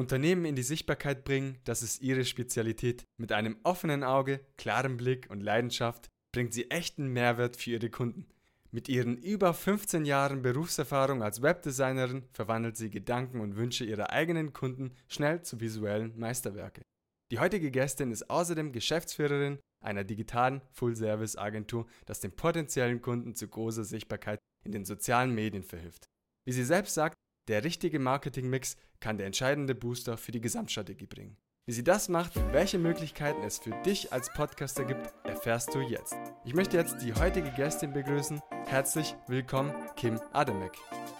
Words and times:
Unternehmen 0.00 0.46
in 0.46 0.56
die 0.56 0.62
Sichtbarkeit 0.62 1.24
bringen, 1.24 1.58
das 1.64 1.82
ist 1.82 2.00
ihre 2.00 2.24
Spezialität. 2.24 3.04
Mit 3.18 3.32
einem 3.32 3.58
offenen 3.62 4.02
Auge, 4.02 4.40
klarem 4.56 4.96
Blick 4.96 5.28
und 5.30 5.42
Leidenschaft 5.42 6.08
bringt 6.32 6.54
sie 6.54 6.70
echten 6.70 7.08
Mehrwert 7.08 7.56
für 7.56 7.72
ihre 7.72 7.90
Kunden. 7.90 8.26
Mit 8.70 8.88
ihren 8.88 9.18
über 9.18 9.52
15 9.52 10.06
Jahren 10.06 10.42
Berufserfahrung 10.42 11.22
als 11.22 11.42
Webdesignerin 11.42 12.24
verwandelt 12.32 12.76
sie 12.76 12.88
Gedanken 12.88 13.40
und 13.40 13.56
Wünsche 13.56 13.84
ihrer 13.84 14.10
eigenen 14.10 14.52
Kunden 14.52 14.92
schnell 15.06 15.42
zu 15.42 15.60
visuellen 15.60 16.18
Meisterwerke. 16.18 16.82
Die 17.30 17.38
heutige 17.38 17.70
Gästin 17.70 18.10
ist 18.10 18.30
außerdem 18.30 18.72
Geschäftsführerin 18.72 19.58
einer 19.84 20.04
digitalen 20.04 20.62
Full-Service-Agentur, 20.72 21.86
das 22.06 22.20
den 22.20 22.32
potenziellen 22.32 23.02
Kunden 23.02 23.34
zu 23.34 23.48
großer 23.48 23.84
Sichtbarkeit 23.84 24.38
in 24.64 24.72
den 24.72 24.84
sozialen 24.84 25.34
Medien 25.34 25.62
verhilft. 25.62 26.06
Wie 26.46 26.52
sie 26.52 26.64
selbst 26.64 26.94
sagt, 26.94 27.14
der 27.48 27.64
richtige 27.64 27.98
Marketingmix 27.98 28.76
kann 29.00 29.18
der 29.18 29.26
entscheidende 29.26 29.74
Booster 29.74 30.16
für 30.16 30.32
die 30.32 30.40
Gesamtstrategie 30.40 31.06
bringen. 31.06 31.36
Wie 31.66 31.72
sie 31.72 31.84
das 31.84 32.08
macht 32.08 32.36
und 32.36 32.52
welche 32.52 32.78
Möglichkeiten 32.78 33.42
es 33.42 33.58
für 33.58 33.70
dich 33.82 34.12
als 34.12 34.32
Podcaster 34.32 34.84
gibt, 34.84 35.12
erfährst 35.24 35.74
du 35.74 35.80
jetzt. 35.80 36.16
Ich 36.44 36.54
möchte 36.54 36.76
jetzt 36.76 36.98
die 37.02 37.14
heutige 37.14 37.50
Gästin 37.52 37.92
begrüßen. 37.92 38.40
Herzlich 38.66 39.14
willkommen, 39.28 39.72
Kim 39.94 40.18
Ademek. 40.32 40.72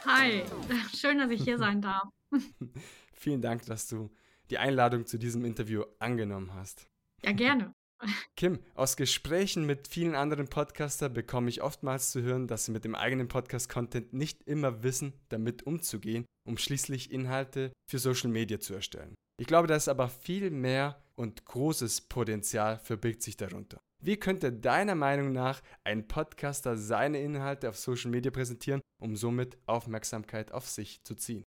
Hi, 0.06 0.42
schön, 0.96 1.18
dass 1.18 1.30
ich 1.30 1.44
hier 1.44 1.58
sein 1.58 1.80
darf. 1.80 2.08
Vielen 3.12 3.42
Dank, 3.42 3.66
dass 3.66 3.86
du 3.86 4.10
die 4.50 4.58
Einladung 4.58 5.06
zu 5.06 5.18
diesem 5.18 5.44
Interview 5.44 5.84
angenommen 5.98 6.54
hast. 6.54 6.88
Ja, 7.22 7.32
gerne. 7.32 7.74
Kim, 8.36 8.58
aus 8.74 8.96
Gesprächen 8.96 9.66
mit 9.66 9.88
vielen 9.88 10.14
anderen 10.14 10.48
Podcaster 10.48 11.08
bekomme 11.08 11.50
ich 11.50 11.62
oftmals 11.62 12.10
zu 12.10 12.22
hören, 12.22 12.46
dass 12.46 12.64
sie 12.64 12.72
mit 12.72 12.84
dem 12.84 12.94
eigenen 12.94 13.28
Podcast-Content 13.28 14.12
nicht 14.12 14.42
immer 14.44 14.82
wissen, 14.82 15.12
damit 15.28 15.66
umzugehen, 15.66 16.24
um 16.46 16.56
schließlich 16.56 17.10
Inhalte 17.10 17.72
für 17.88 17.98
Social 17.98 18.30
Media 18.30 18.58
zu 18.58 18.74
erstellen. 18.74 19.14
Ich 19.38 19.46
glaube, 19.46 19.68
da 19.68 19.76
ist 19.76 19.88
aber 19.88 20.08
viel 20.08 20.50
mehr 20.50 21.02
und 21.14 21.44
großes 21.44 22.02
Potenzial 22.02 22.78
verbirgt 22.78 23.22
sich 23.22 23.36
darunter. 23.36 23.78
Wie 24.02 24.16
könnte 24.16 24.52
deiner 24.52 24.94
Meinung 24.94 25.32
nach 25.32 25.60
ein 25.84 26.08
Podcaster 26.08 26.78
seine 26.78 27.20
Inhalte 27.20 27.68
auf 27.68 27.78
Social 27.78 28.10
Media 28.10 28.30
präsentieren, 28.30 28.80
um 28.98 29.16
somit 29.16 29.58
Aufmerksamkeit 29.66 30.52
auf 30.52 30.66
sich 30.66 31.02
zu 31.04 31.14
ziehen? 31.14 31.44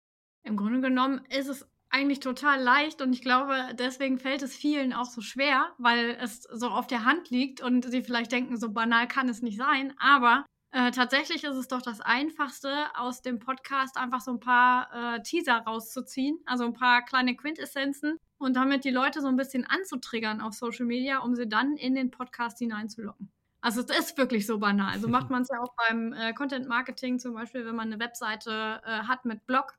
Im 0.44 0.56
Grunde 0.56 0.80
genommen 0.80 1.26
ist 1.30 1.50
es 1.50 1.68
eigentlich 1.90 2.20
total 2.20 2.62
leicht 2.62 3.02
und 3.02 3.14
ich 3.14 3.22
glaube, 3.22 3.56
deswegen 3.74 4.20
fällt 4.20 4.42
es 4.42 4.56
vielen 4.56 4.94
auch 4.94 5.06
so 5.06 5.22
schwer, 5.22 5.74
weil 5.78 6.18
es 6.22 6.44
so 6.44 6.68
auf 6.68 6.88
der 6.88 7.06
Hand 7.06 7.30
liegt 7.30 7.62
und 7.62 7.90
sie 7.90 8.04
vielleicht 8.04 8.32
denken, 8.32 8.58
so 8.58 8.72
banal 8.72 9.08
kann 9.08 9.30
es 9.30 9.42
nicht 9.42 9.58
sein. 9.58 9.94
Aber 10.00 10.46
äh, 10.72 10.92
tatsächlich 10.92 11.44
ist 11.44 11.56
es 11.56 11.68
doch 11.68 11.82
das 11.82 12.02
Einfachste, 12.02 12.72
aus 12.96 13.22
dem 13.22 13.40
Podcast 13.40 13.98
einfach 13.98 14.22
so 14.22 14.32
ein 14.32 14.40
paar 14.40 15.16
äh, 15.16 15.22
Teaser 15.24 15.58
rauszuziehen, 15.60 16.40
also 16.46 16.66
ein 16.66 16.74
paar 16.74 17.04
kleine 17.04 17.36
Quintessenzen 17.36 18.20
und 18.38 18.56
damit 18.56 18.84
die 18.84 18.92
Leute 18.92 19.22
so 19.22 19.28
ein 19.28 19.38
bisschen 19.38 19.66
anzutriggern 19.66 20.42
auf 20.42 20.54
Social 20.54 20.86
Media, 20.86 21.20
um 21.20 21.36
sie 21.36 21.48
dann 21.48 21.78
in 21.78 21.96
den 21.96 22.12
Podcast 22.12 22.60
hineinzulocken. 22.60 23.32
Also 23.62 23.82
es 23.82 23.98
ist 23.98 24.18
wirklich 24.18 24.46
so 24.46 24.60
banal. 24.60 25.00
So 25.00 25.08
macht 25.08 25.30
man 25.32 25.44
es 25.44 25.50
ja 25.50 25.60
auch 25.62 25.74
beim 25.88 26.14
äh, 26.14 26.34
Content 26.34 26.68
Marketing 26.68 27.18
zum 27.20 27.34
Beispiel, 27.34 27.66
wenn 27.66 27.76
man 27.76 27.92
eine 27.92 28.00
Webseite 28.00 28.82
äh, 28.86 29.04
hat 29.04 29.26
mit 29.26 29.46
Blog 29.46 29.74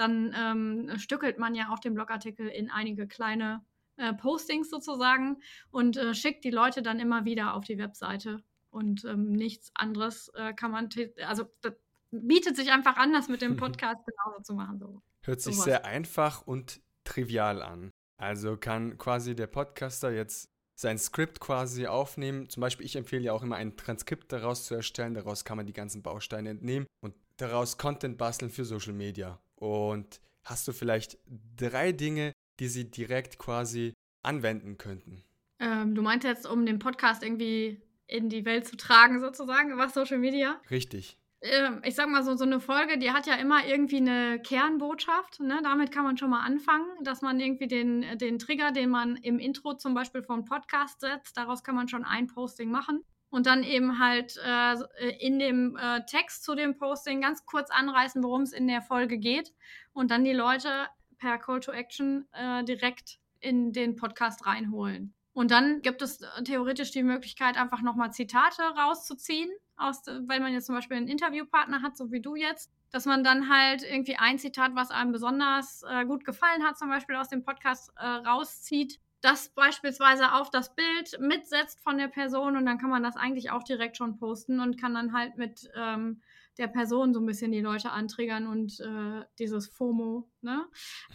dann 0.00 0.34
ähm, 0.34 0.98
stückelt 0.98 1.38
man 1.38 1.54
ja 1.54 1.70
auch 1.70 1.78
den 1.78 1.94
Blogartikel 1.94 2.48
in 2.48 2.70
einige 2.70 3.06
kleine 3.06 3.62
äh, 3.96 4.14
Postings 4.14 4.70
sozusagen 4.70 5.42
und 5.70 5.98
äh, 5.98 6.14
schickt 6.14 6.42
die 6.44 6.50
Leute 6.50 6.82
dann 6.82 6.98
immer 6.98 7.26
wieder 7.26 7.54
auf 7.54 7.64
die 7.64 7.78
Webseite. 7.78 8.42
Und 8.70 9.04
ähm, 9.04 9.32
nichts 9.32 9.70
anderes 9.74 10.30
äh, 10.34 10.54
kann 10.54 10.70
man, 10.70 10.88
also 11.26 11.44
das 11.60 11.74
bietet 12.10 12.56
sich 12.56 12.70
einfach 12.70 12.96
an, 12.96 13.12
das 13.12 13.28
mit 13.28 13.42
dem 13.42 13.56
Podcast 13.58 14.00
genauso 14.06 14.42
zu 14.42 14.54
machen. 14.54 14.78
So. 14.78 15.02
Hört 15.22 15.40
sich 15.42 15.56
so 15.56 15.62
sehr 15.62 15.84
einfach 15.84 16.46
und 16.46 16.80
trivial 17.04 17.60
an. 17.62 17.90
Also 18.16 18.56
kann 18.56 18.96
quasi 18.96 19.34
der 19.34 19.48
Podcaster 19.48 20.12
jetzt 20.12 20.50
sein 20.76 20.98
Skript 20.98 21.40
quasi 21.40 21.86
aufnehmen. 21.86 22.48
Zum 22.48 22.62
Beispiel, 22.62 22.86
ich 22.86 22.96
empfehle 22.96 23.24
ja 23.24 23.32
auch 23.34 23.42
immer 23.42 23.56
ein 23.56 23.76
Transkript 23.76 24.32
daraus 24.32 24.64
zu 24.64 24.74
erstellen. 24.74 25.12
Daraus 25.12 25.44
kann 25.44 25.58
man 25.58 25.66
die 25.66 25.74
ganzen 25.74 26.02
Bausteine 26.02 26.50
entnehmen 26.50 26.86
und 27.00 27.14
daraus 27.36 27.76
Content 27.76 28.16
basteln 28.16 28.50
für 28.50 28.64
Social 28.64 28.94
Media. 28.94 29.38
Und 29.60 30.20
hast 30.44 30.66
du 30.66 30.72
vielleicht 30.72 31.18
drei 31.56 31.92
Dinge, 31.92 32.32
die 32.58 32.68
sie 32.68 32.90
direkt 32.90 33.38
quasi 33.38 33.92
anwenden 34.22 34.78
könnten? 34.78 35.22
Ähm, 35.58 35.94
du 35.94 36.02
meinst 36.02 36.26
jetzt, 36.26 36.46
um 36.46 36.66
den 36.66 36.78
Podcast 36.78 37.22
irgendwie 37.22 37.80
in 38.06 38.28
die 38.28 38.44
Welt 38.44 38.66
zu 38.66 38.76
tragen, 38.76 39.20
sozusagen, 39.20 39.76
was 39.78 39.94
Social 39.94 40.18
Media? 40.18 40.60
Richtig. 40.70 41.18
Ähm, 41.42 41.80
ich 41.84 41.94
sag 41.94 42.08
mal 42.08 42.24
so, 42.24 42.34
so 42.36 42.44
eine 42.44 42.60
Folge, 42.60 42.98
die 42.98 43.12
hat 43.12 43.26
ja 43.26 43.34
immer 43.34 43.66
irgendwie 43.66 43.98
eine 43.98 44.40
Kernbotschaft. 44.40 45.40
Ne? 45.40 45.60
Damit 45.62 45.92
kann 45.92 46.04
man 46.04 46.16
schon 46.16 46.30
mal 46.30 46.44
anfangen, 46.44 46.88
dass 47.02 47.22
man 47.22 47.38
irgendwie 47.38 47.68
den, 47.68 48.18
den 48.18 48.38
Trigger, 48.38 48.72
den 48.72 48.90
man 48.90 49.16
im 49.16 49.38
Intro 49.38 49.74
zum 49.74 49.94
Beispiel 49.94 50.22
vom 50.22 50.44
Podcast 50.44 51.00
setzt, 51.00 51.36
daraus 51.36 51.62
kann 51.62 51.74
man 51.74 51.88
schon 51.88 52.04
ein 52.04 52.26
Posting 52.26 52.70
machen 52.70 53.04
und 53.30 53.46
dann 53.46 53.62
eben 53.62 53.98
halt 53.98 54.36
äh, 54.44 54.76
in 55.18 55.38
dem 55.38 55.76
äh, 55.76 56.04
Text 56.06 56.44
zu 56.44 56.54
dem 56.54 56.76
Posting 56.76 57.20
ganz 57.20 57.46
kurz 57.46 57.70
anreißen, 57.70 58.22
worum 58.22 58.42
es 58.42 58.52
in 58.52 58.66
der 58.66 58.82
Folge 58.82 59.18
geht 59.18 59.52
und 59.92 60.10
dann 60.10 60.24
die 60.24 60.32
Leute 60.32 60.88
per 61.18 61.38
Call 61.38 61.60
to 61.60 61.72
Action 61.72 62.26
äh, 62.32 62.64
direkt 62.64 63.18
in 63.40 63.72
den 63.72 63.96
Podcast 63.96 64.46
reinholen. 64.46 65.14
Und 65.32 65.50
dann 65.50 65.80
gibt 65.82 66.02
es 66.02 66.20
äh, 66.20 66.42
theoretisch 66.44 66.90
die 66.90 67.02
Möglichkeit, 67.02 67.56
einfach 67.56 67.82
nochmal 67.82 68.12
Zitate 68.12 68.62
rauszuziehen, 68.62 69.50
aus, 69.76 70.02
wenn 70.06 70.42
man 70.42 70.52
jetzt 70.52 70.66
zum 70.66 70.74
Beispiel 70.74 70.96
einen 70.96 71.08
Interviewpartner 71.08 71.82
hat, 71.82 71.96
so 71.96 72.10
wie 72.10 72.20
du 72.20 72.34
jetzt, 72.34 72.70
dass 72.90 73.06
man 73.06 73.24
dann 73.24 73.48
halt 73.48 73.82
irgendwie 73.82 74.16
ein 74.16 74.38
Zitat, 74.38 74.74
was 74.74 74.90
einem 74.90 75.12
besonders 75.12 75.82
äh, 75.88 76.04
gut 76.04 76.24
gefallen 76.24 76.64
hat, 76.64 76.78
zum 76.78 76.88
Beispiel 76.88 77.16
aus 77.16 77.28
dem 77.28 77.44
Podcast 77.44 77.92
äh, 77.96 78.04
rauszieht 78.04 78.98
das 79.20 79.50
beispielsweise 79.50 80.32
auf 80.32 80.50
das 80.50 80.74
Bild 80.74 81.18
mitsetzt 81.20 81.82
von 81.82 81.98
der 81.98 82.08
Person 82.08 82.56
und 82.56 82.66
dann 82.66 82.78
kann 82.78 82.90
man 82.90 83.02
das 83.02 83.16
eigentlich 83.16 83.50
auch 83.50 83.62
direkt 83.62 83.96
schon 83.96 84.18
posten 84.18 84.60
und 84.60 84.80
kann 84.80 84.94
dann 84.94 85.12
halt 85.12 85.36
mit 85.36 85.70
ähm, 85.74 86.22
der 86.58 86.68
Person 86.68 87.14
so 87.14 87.20
ein 87.20 87.26
bisschen 87.26 87.52
die 87.52 87.60
Leute 87.60 87.90
antriggern 87.90 88.46
und 88.46 88.80
äh, 88.80 89.24
dieses 89.38 89.68
FOMO 89.68 90.28
ne, 90.40 90.66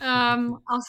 ähm, 0.01 0.59
aus, 0.65 0.87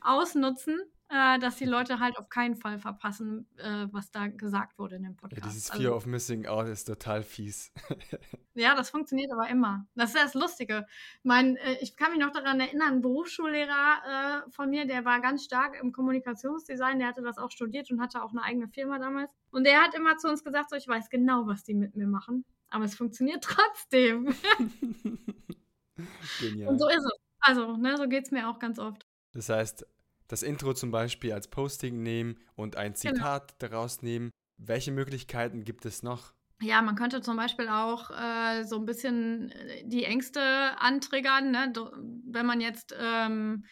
ausnutzen 0.00 0.80
äh, 1.10 1.38
dass 1.38 1.56
die 1.56 1.64
Leute 1.64 2.00
halt 2.00 2.18
auf 2.18 2.28
keinen 2.28 2.54
Fall 2.54 2.78
verpassen, 2.78 3.48
äh, 3.56 3.86
was 3.92 4.10
da 4.10 4.26
gesagt 4.26 4.78
wurde 4.78 4.96
in 4.96 5.04
dem 5.04 5.16
Podcast. 5.16 5.42
Ja, 5.42 5.48
dieses 5.48 5.70
Fear 5.70 5.92
also, 5.92 5.96
of 5.96 6.06
Missing 6.06 6.46
Out 6.46 6.68
ist 6.68 6.84
total 6.84 7.22
fies. 7.22 7.72
ja, 8.54 8.74
das 8.74 8.90
funktioniert 8.90 9.32
aber 9.32 9.48
immer. 9.48 9.86
Das 9.94 10.14
ist 10.14 10.22
das 10.22 10.34
Lustige. 10.34 10.86
Mein, 11.22 11.56
äh, 11.56 11.78
ich 11.80 11.96
kann 11.96 12.12
mich 12.12 12.20
noch 12.20 12.32
daran 12.32 12.60
erinnern, 12.60 12.94
ein 12.94 13.00
Berufsschullehrer 13.00 14.44
äh, 14.46 14.50
von 14.50 14.68
mir, 14.68 14.86
der 14.86 15.04
war 15.04 15.20
ganz 15.20 15.44
stark 15.44 15.80
im 15.80 15.92
Kommunikationsdesign, 15.92 16.98
der 16.98 17.08
hatte 17.08 17.22
das 17.22 17.38
auch 17.38 17.50
studiert 17.50 17.90
und 17.90 18.00
hatte 18.00 18.22
auch 18.22 18.32
eine 18.32 18.42
eigene 18.42 18.68
Firma 18.68 18.98
damals. 18.98 19.32
Und 19.50 19.64
der 19.64 19.80
hat 19.80 19.94
immer 19.94 20.18
zu 20.18 20.28
uns 20.28 20.44
gesagt, 20.44 20.70
so, 20.70 20.76
ich 20.76 20.86
weiß 20.86 21.08
genau, 21.08 21.46
was 21.46 21.64
die 21.64 21.74
mit 21.74 21.96
mir 21.96 22.06
machen, 22.06 22.44
aber 22.68 22.84
es 22.84 22.94
funktioniert 22.94 23.42
trotzdem. 23.44 24.34
Genial. 26.40 26.68
Und 26.68 26.78
so 26.78 26.88
ist 26.88 27.04
es. 27.04 27.20
Also, 27.40 27.76
ne, 27.76 27.96
so 27.96 28.08
geht 28.08 28.24
es 28.24 28.30
mir 28.30 28.48
auch 28.48 28.58
ganz 28.58 28.78
oft. 28.78 29.06
Das 29.32 29.48
heißt, 29.48 29.86
das 30.28 30.42
Intro 30.42 30.74
zum 30.74 30.90
Beispiel 30.90 31.32
als 31.32 31.48
Posting 31.48 32.02
nehmen 32.02 32.38
und 32.54 32.76
ein 32.76 32.92
genau. 32.92 33.14
Zitat 33.14 33.58
genau. 33.58 33.72
daraus 33.72 34.02
nehmen. 34.02 34.30
Welche 34.58 34.92
Möglichkeiten 34.92 35.64
gibt 35.64 35.86
es 35.86 36.02
noch? 36.02 36.34
Ja, 36.60 36.82
man 36.82 36.96
könnte 36.96 37.20
zum 37.20 37.36
Beispiel 37.36 37.68
auch 37.68 38.10
äh, 38.10 38.64
so 38.64 38.76
ein 38.76 38.84
bisschen 38.84 39.52
äh, 39.52 39.84
die 39.84 40.04
Ängste 40.04 40.40
antriggern, 40.80 41.52
ne? 41.52 41.72
wenn 42.26 42.46
man 42.46 42.60
jetzt, 42.60 42.94
ähm, 42.98 43.64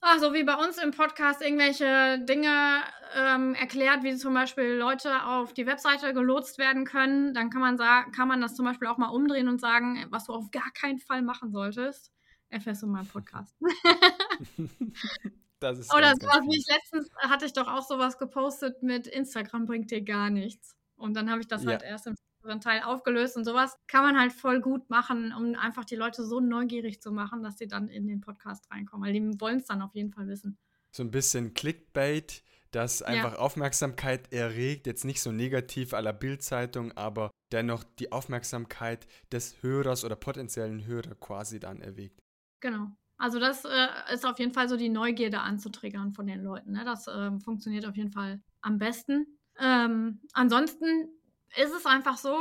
ach, 0.00 0.18
so 0.18 0.32
wie 0.32 0.44
bei 0.44 0.54
uns 0.54 0.78
im 0.78 0.92
Podcast, 0.92 1.42
irgendwelche 1.42 2.18
Dinge 2.24 2.80
ähm, 3.14 3.54
erklärt, 3.54 4.02
wie 4.02 4.16
zum 4.16 4.32
Beispiel 4.32 4.76
Leute 4.78 5.24
auf 5.26 5.52
die 5.52 5.66
Webseite 5.66 6.14
gelotst 6.14 6.56
werden 6.56 6.86
können, 6.86 7.34
dann 7.34 7.50
kann 7.50 7.60
man, 7.60 7.76
sagen, 7.76 8.12
kann 8.12 8.28
man 8.28 8.40
das 8.40 8.54
zum 8.54 8.64
Beispiel 8.64 8.88
auch 8.88 8.96
mal 8.96 9.10
umdrehen 9.10 9.48
und 9.48 9.60
sagen, 9.60 10.06
was 10.08 10.24
du 10.24 10.32
auf 10.32 10.50
gar 10.50 10.70
keinen 10.72 10.98
Fall 10.98 11.20
machen 11.20 11.52
solltest, 11.52 12.12
erfährst 12.48 12.82
du 12.82 12.86
mal 12.86 13.02
im 13.02 13.08
Podcast. 13.08 13.54
Das 15.60 15.78
ist 15.78 15.94
Oder 15.94 16.12
sowas 16.20 16.40
wie 16.42 16.58
ich 16.58 16.66
letztens 16.68 17.10
hatte 17.18 17.46
ich 17.46 17.52
doch 17.52 17.68
auch 17.68 17.82
sowas 17.82 18.18
gepostet 18.18 18.82
mit 18.82 19.06
Instagram 19.06 19.66
bringt 19.66 19.90
dir 19.90 20.02
gar 20.02 20.30
nichts. 20.30 20.76
Und 20.96 21.14
dann 21.14 21.30
habe 21.30 21.40
ich 21.40 21.48
das 21.48 21.64
ja. 21.64 21.70
halt 21.70 21.82
erst 21.82 22.06
im 22.06 22.14
Teil 22.60 22.82
aufgelöst 22.82 23.36
und 23.36 23.44
sowas 23.44 23.76
kann 23.88 24.04
man 24.04 24.18
halt 24.18 24.32
voll 24.32 24.60
gut 24.60 24.88
machen, 24.88 25.32
um 25.32 25.56
einfach 25.56 25.84
die 25.84 25.96
Leute 25.96 26.24
so 26.24 26.38
neugierig 26.38 27.02
zu 27.02 27.10
machen, 27.10 27.42
dass 27.42 27.58
sie 27.58 27.66
dann 27.66 27.88
in 27.88 28.06
den 28.06 28.20
Podcast 28.20 28.70
reinkommen, 28.70 29.06
weil 29.06 29.12
die 29.12 29.40
wollen 29.40 29.58
es 29.58 29.66
dann 29.66 29.82
auf 29.82 29.94
jeden 29.94 30.12
Fall 30.12 30.28
wissen. 30.28 30.56
So 30.92 31.02
ein 31.02 31.10
bisschen 31.10 31.54
Clickbait, 31.54 32.44
das 32.70 33.02
einfach 33.02 33.32
ja. 33.32 33.38
Aufmerksamkeit 33.38 34.32
erregt, 34.32 34.86
jetzt 34.86 35.04
nicht 35.04 35.20
so 35.20 35.32
negativ 35.32 35.92
aller 35.92 36.12
Bildzeitung, 36.12 36.92
aber 36.92 37.30
dennoch 37.52 37.84
die 37.98 38.12
Aufmerksamkeit 38.12 39.06
des 39.32 39.62
Hörers 39.62 40.04
oder 40.04 40.16
potenziellen 40.16 40.86
Hörer 40.86 41.14
quasi 41.16 41.58
dann 41.58 41.80
erwägt. 41.80 42.22
Genau. 42.60 42.96
Also 43.18 43.38
das 43.38 43.64
äh, 43.64 43.88
ist 44.12 44.26
auf 44.26 44.38
jeden 44.38 44.52
Fall 44.52 44.68
so 44.68 44.76
die 44.76 44.88
Neugierde 44.88 45.40
anzutriggern 45.40 46.12
von 46.12 46.26
den 46.26 46.42
Leuten. 46.42 46.72
Ne? 46.72 46.84
Das 46.84 47.06
äh, 47.06 47.30
funktioniert 47.40 47.86
auf 47.86 47.96
jeden 47.96 48.12
Fall 48.12 48.40
am 48.60 48.78
besten. 48.78 49.26
Ähm, 49.58 50.20
ansonsten 50.34 51.08
ist 51.56 51.72
es 51.72 51.86
einfach 51.86 52.18
so, 52.18 52.36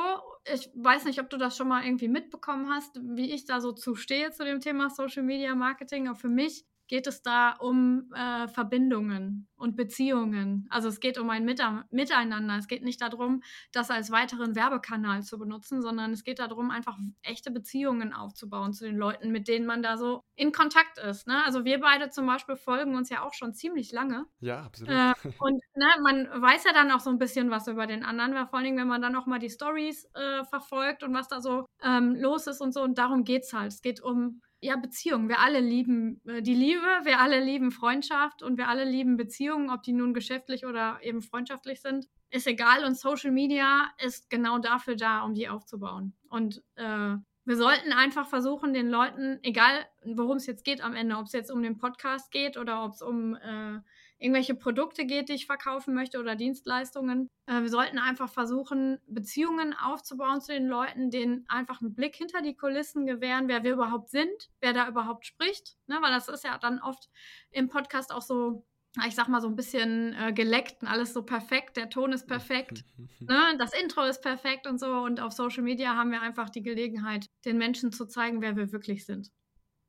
ich 0.53 0.69
weiß 0.75 1.05
nicht, 1.05 1.19
ob 1.21 1.29
du 1.29 1.37
das 1.37 1.55
schon 1.55 1.69
mal 1.69 1.85
irgendwie 1.85 2.09
mitbekommen 2.09 2.69
hast, 2.69 2.99
wie 3.01 3.31
ich 3.31 3.45
da 3.45 3.61
so 3.61 3.71
zu 3.71 3.95
stehe 3.95 4.31
zu 4.31 4.43
dem 4.43 4.59
Thema 4.59 4.89
Social 4.89 5.23
Media 5.23 5.55
Marketing. 5.55 6.07
Aber 6.07 6.17
für 6.17 6.29
mich 6.29 6.65
geht 6.87 7.07
es 7.07 7.21
da 7.21 7.51
um 7.51 8.11
äh, 8.13 8.47
Verbindungen 8.47 9.47
und 9.55 9.75
Beziehungen. 9.75 10.67
Also 10.69 10.89
es 10.89 10.99
geht 10.99 11.17
um 11.17 11.29
ein 11.29 11.45
Miteinander. 11.45 12.57
Es 12.57 12.67
geht 12.67 12.83
nicht 12.83 13.01
darum, 13.01 13.41
das 13.71 13.89
als 13.89 14.11
weiteren 14.11 14.55
Werbekanal 14.55 15.23
zu 15.23 15.37
benutzen, 15.37 15.81
sondern 15.81 16.11
es 16.11 16.23
geht 16.23 16.39
darum, 16.39 16.71
einfach 16.71 16.97
echte 17.21 17.51
Beziehungen 17.51 18.13
aufzubauen 18.13 18.73
zu 18.73 18.85
den 18.85 18.97
Leuten, 18.97 19.31
mit 19.31 19.47
denen 19.47 19.65
man 19.65 19.81
da 19.81 19.97
so 19.97 20.23
in 20.35 20.51
Kontakt 20.51 20.97
ist. 20.99 21.27
Ne? 21.27 21.43
Also 21.45 21.65
wir 21.65 21.79
beide 21.79 22.09
zum 22.09 22.27
Beispiel 22.27 22.55
folgen 22.55 22.95
uns 22.95 23.09
ja 23.09 23.23
auch 23.23 23.33
schon 23.33 23.53
ziemlich 23.53 23.91
lange. 23.91 24.25
Ja, 24.39 24.63
absolut. 24.63 24.93
Äh, 24.93 25.13
und 25.39 25.61
ne, 25.75 25.87
man 26.03 26.27
weiß 26.41 26.65
ja 26.65 26.73
dann 26.73 26.91
auch 26.91 26.99
so 26.99 27.09
ein 27.09 27.17
bisschen 27.17 27.49
was 27.49 27.67
über 27.67 27.87
den 27.87 28.03
anderen, 28.03 28.33
weil 28.33 28.47
vor 28.47 28.55
allen 28.55 28.65
Dingen, 28.65 28.77
wenn 28.77 28.87
man 28.87 29.01
dann 29.01 29.15
auch 29.15 29.25
mal 29.25 29.39
die 29.39 29.49
Stories 29.49 30.05
äh, 30.13 30.43
verfolgt 30.45 31.03
und 31.03 31.13
was 31.13 31.27
da 31.27 31.41
so 31.41 31.65
ähm, 31.81 32.15
los 32.15 32.47
ist 32.47 32.61
und 32.61 32.73
so. 32.73 32.81
Und 32.81 32.97
darum 32.97 33.23
geht 33.23 33.43
es 33.43 33.53
halt. 33.53 33.71
Es 33.71 33.81
geht 33.81 34.01
um 34.01 34.41
ja, 34.65 34.75
Beziehungen. 34.75 35.29
Wir 35.29 35.39
alle 35.39 35.59
lieben 35.59 36.21
äh, 36.25 36.41
die 36.41 36.55
Liebe, 36.55 36.85
wir 37.03 37.19
alle 37.19 37.43
lieben 37.43 37.71
Freundschaft 37.71 38.43
und 38.43 38.57
wir 38.57 38.67
alle 38.67 38.83
lieben 38.83 39.17
Beziehungen, 39.17 39.69
ob 39.69 39.83
die 39.83 39.93
nun 39.93 40.13
geschäftlich 40.13 40.65
oder 40.65 40.99
eben 41.01 41.21
freundschaftlich 41.21 41.81
sind. 41.81 42.07
Ist 42.31 42.47
egal 42.47 42.83
und 42.83 42.97
Social 42.97 43.31
Media 43.31 43.91
ist 44.03 44.29
genau 44.29 44.59
dafür 44.59 44.95
da, 44.95 45.21
um 45.21 45.33
die 45.33 45.47
aufzubauen. 45.47 46.13
Und 46.27 46.63
äh, 46.75 47.15
wir 47.47 47.57
sollten 47.57 47.93
einfach 47.93 48.27
versuchen, 48.27 48.73
den 48.73 48.89
Leuten, 48.89 49.39
egal 49.43 49.85
worum 50.03 50.37
es 50.37 50.47
jetzt 50.47 50.65
geht 50.65 50.81
am 50.81 50.95
Ende, 50.95 51.17
ob 51.17 51.27
es 51.27 51.33
jetzt 51.33 51.51
um 51.51 51.61
den 51.61 51.77
Podcast 51.77 52.31
geht 52.31 52.57
oder 52.57 52.83
ob 52.83 52.93
es 52.93 53.03
um 53.03 53.35
äh, 53.35 53.79
irgendwelche 54.17 54.55
Produkte 54.55 55.05
geht, 55.05 55.29
die 55.29 55.33
ich 55.33 55.45
verkaufen 55.45 55.93
möchte 55.93 56.19
oder 56.19 56.35
Dienstleistungen. 56.35 57.29
Äh, 57.45 57.61
wir 57.61 57.69
sollten 57.69 57.99
einfach 57.99 58.29
versuchen, 58.29 58.99
Beziehungen 59.07 59.73
aufzubauen 59.73 60.41
zu 60.41 60.53
den 60.53 60.67
Leuten, 60.67 61.11
denen 61.11 61.45
einfach 61.47 61.81
einen 61.81 61.93
Blick 61.93 62.15
hinter 62.15 62.41
die 62.41 62.55
Kulissen 62.55 63.05
gewähren, 63.05 63.47
wer 63.47 63.63
wir 63.63 63.73
überhaupt 63.73 64.09
sind, 64.09 64.49
wer 64.61 64.73
da 64.73 64.87
überhaupt 64.87 65.25
spricht. 65.25 65.77
Ne? 65.87 65.97
Weil 66.01 66.11
das 66.11 66.27
ist 66.27 66.43
ja 66.43 66.57
dann 66.57 66.79
oft 66.79 67.09
im 67.51 67.69
Podcast 67.69 68.13
auch 68.13 68.21
so 68.21 68.65
ich 69.05 69.15
sag 69.15 69.27
mal 69.27 69.41
so 69.41 69.47
ein 69.47 69.55
bisschen 69.55 70.13
äh, 70.13 70.31
geleckt 70.31 70.81
und 70.81 70.87
alles 70.87 71.13
so 71.13 71.23
perfekt, 71.23 71.75
der 71.77 71.89
Ton 71.89 72.13
ist 72.13 72.27
perfekt, 72.27 72.85
ne? 73.19 73.55
das 73.57 73.73
Intro 73.73 74.03
ist 74.03 74.21
perfekt 74.21 74.67
und 74.67 74.79
so. 74.79 74.87
Und 74.87 75.19
auf 75.19 75.33
Social 75.33 75.63
Media 75.63 75.95
haben 75.95 76.11
wir 76.11 76.21
einfach 76.21 76.49
die 76.49 76.61
Gelegenheit, 76.61 77.27
den 77.43 77.57
Menschen 77.57 77.91
zu 77.91 78.05
zeigen, 78.05 78.41
wer 78.41 78.55
wir 78.55 78.71
wirklich 78.71 79.05
sind. 79.05 79.31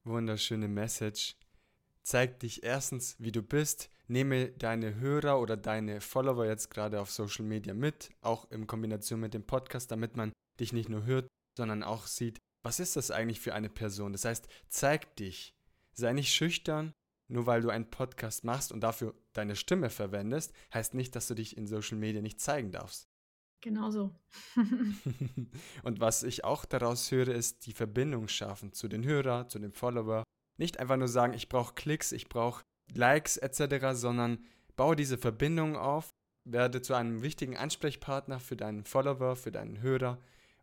Wunderschöne 0.04 0.68
Message. 0.68 1.36
Zeig 2.02 2.40
dich 2.40 2.62
erstens, 2.62 3.16
wie 3.18 3.32
du 3.32 3.42
bist, 3.42 3.90
nehme 4.08 4.50
deine 4.50 4.96
Hörer 4.96 5.40
oder 5.40 5.56
deine 5.56 6.00
Follower 6.00 6.46
jetzt 6.46 6.70
gerade 6.70 7.00
auf 7.00 7.10
Social 7.10 7.44
Media 7.44 7.74
mit, 7.74 8.10
auch 8.20 8.50
in 8.50 8.66
Kombination 8.66 9.20
mit 9.20 9.34
dem 9.34 9.44
Podcast, 9.44 9.90
damit 9.90 10.16
man 10.16 10.32
dich 10.60 10.72
nicht 10.72 10.88
nur 10.88 11.04
hört, 11.04 11.28
sondern 11.56 11.82
auch 11.82 12.06
sieht, 12.06 12.38
was 12.62 12.80
ist 12.80 12.96
das 12.96 13.10
eigentlich 13.10 13.40
für 13.40 13.54
eine 13.54 13.68
Person? 13.68 14.12
Das 14.12 14.24
heißt, 14.24 14.48
zeig 14.68 15.16
dich. 15.16 15.54
Sei 15.92 16.12
nicht 16.12 16.32
schüchtern, 16.32 16.92
nur 17.28 17.46
weil 17.46 17.62
du 17.62 17.70
einen 17.70 17.90
Podcast 17.90 18.44
machst 18.44 18.72
und 18.72 18.80
dafür 18.80 19.14
deine 19.32 19.56
Stimme 19.56 19.90
verwendest, 19.90 20.52
heißt 20.72 20.94
nicht, 20.94 21.16
dass 21.16 21.28
du 21.28 21.34
dich 21.34 21.56
in 21.56 21.66
Social 21.66 21.96
Media 21.96 22.20
nicht 22.20 22.40
zeigen 22.40 22.70
darfst. 22.70 23.08
Genau 23.62 23.90
so. 23.90 24.14
und 25.82 26.00
was 26.00 26.22
ich 26.22 26.44
auch 26.44 26.64
daraus 26.64 27.10
höre, 27.10 27.28
ist 27.28 27.66
die 27.66 27.72
Verbindung 27.72 28.28
schaffen 28.28 28.72
zu 28.72 28.88
den 28.88 29.04
Hörer, 29.04 29.48
zu 29.48 29.58
den 29.58 29.72
Follower. 29.72 30.22
Nicht 30.58 30.78
einfach 30.78 30.96
nur 30.96 31.08
sagen, 31.08 31.32
ich 31.32 31.48
brauche 31.48 31.74
Klicks, 31.74 32.12
ich 32.12 32.28
brauche 32.28 32.64
Likes 32.94 33.36
etc., 33.36 33.92
sondern 33.92 34.44
baue 34.76 34.96
diese 34.96 35.18
Verbindung 35.18 35.76
auf, 35.76 36.14
werde 36.44 36.82
zu 36.82 36.94
einem 36.94 37.22
wichtigen 37.22 37.56
Ansprechpartner 37.56 38.40
für 38.40 38.56
deinen 38.56 38.84
Follower, 38.84 39.36
für 39.36 39.50
deinen 39.50 39.80
Hörer 39.80 40.18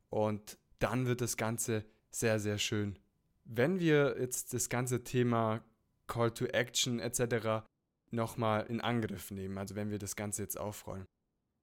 und 0.10 0.58
dann 0.80 1.06
wird 1.08 1.22
das 1.22 1.38
Ganze 1.38 1.86
sehr, 2.12 2.40
sehr 2.40 2.58
schön. 2.58 3.00
Wenn 3.46 3.80
wir 3.80 4.16
jetzt 4.20 4.54
das 4.54 4.70
ganze 4.70 5.04
Thema 5.04 5.64
Call 6.08 6.32
to 6.32 6.46
Action 6.46 7.00
etc. 7.00 7.66
nochmal 8.12 8.66
in 8.68 8.82
Angriff 8.82 9.32
nehmen, 9.32 9.58
also 9.58 9.76
wenn 9.76 9.90
wir 9.90 10.00
das 10.00 10.16
Ganze 10.16 10.44
jetzt 10.44 10.58
aufrollen. 10.58 11.06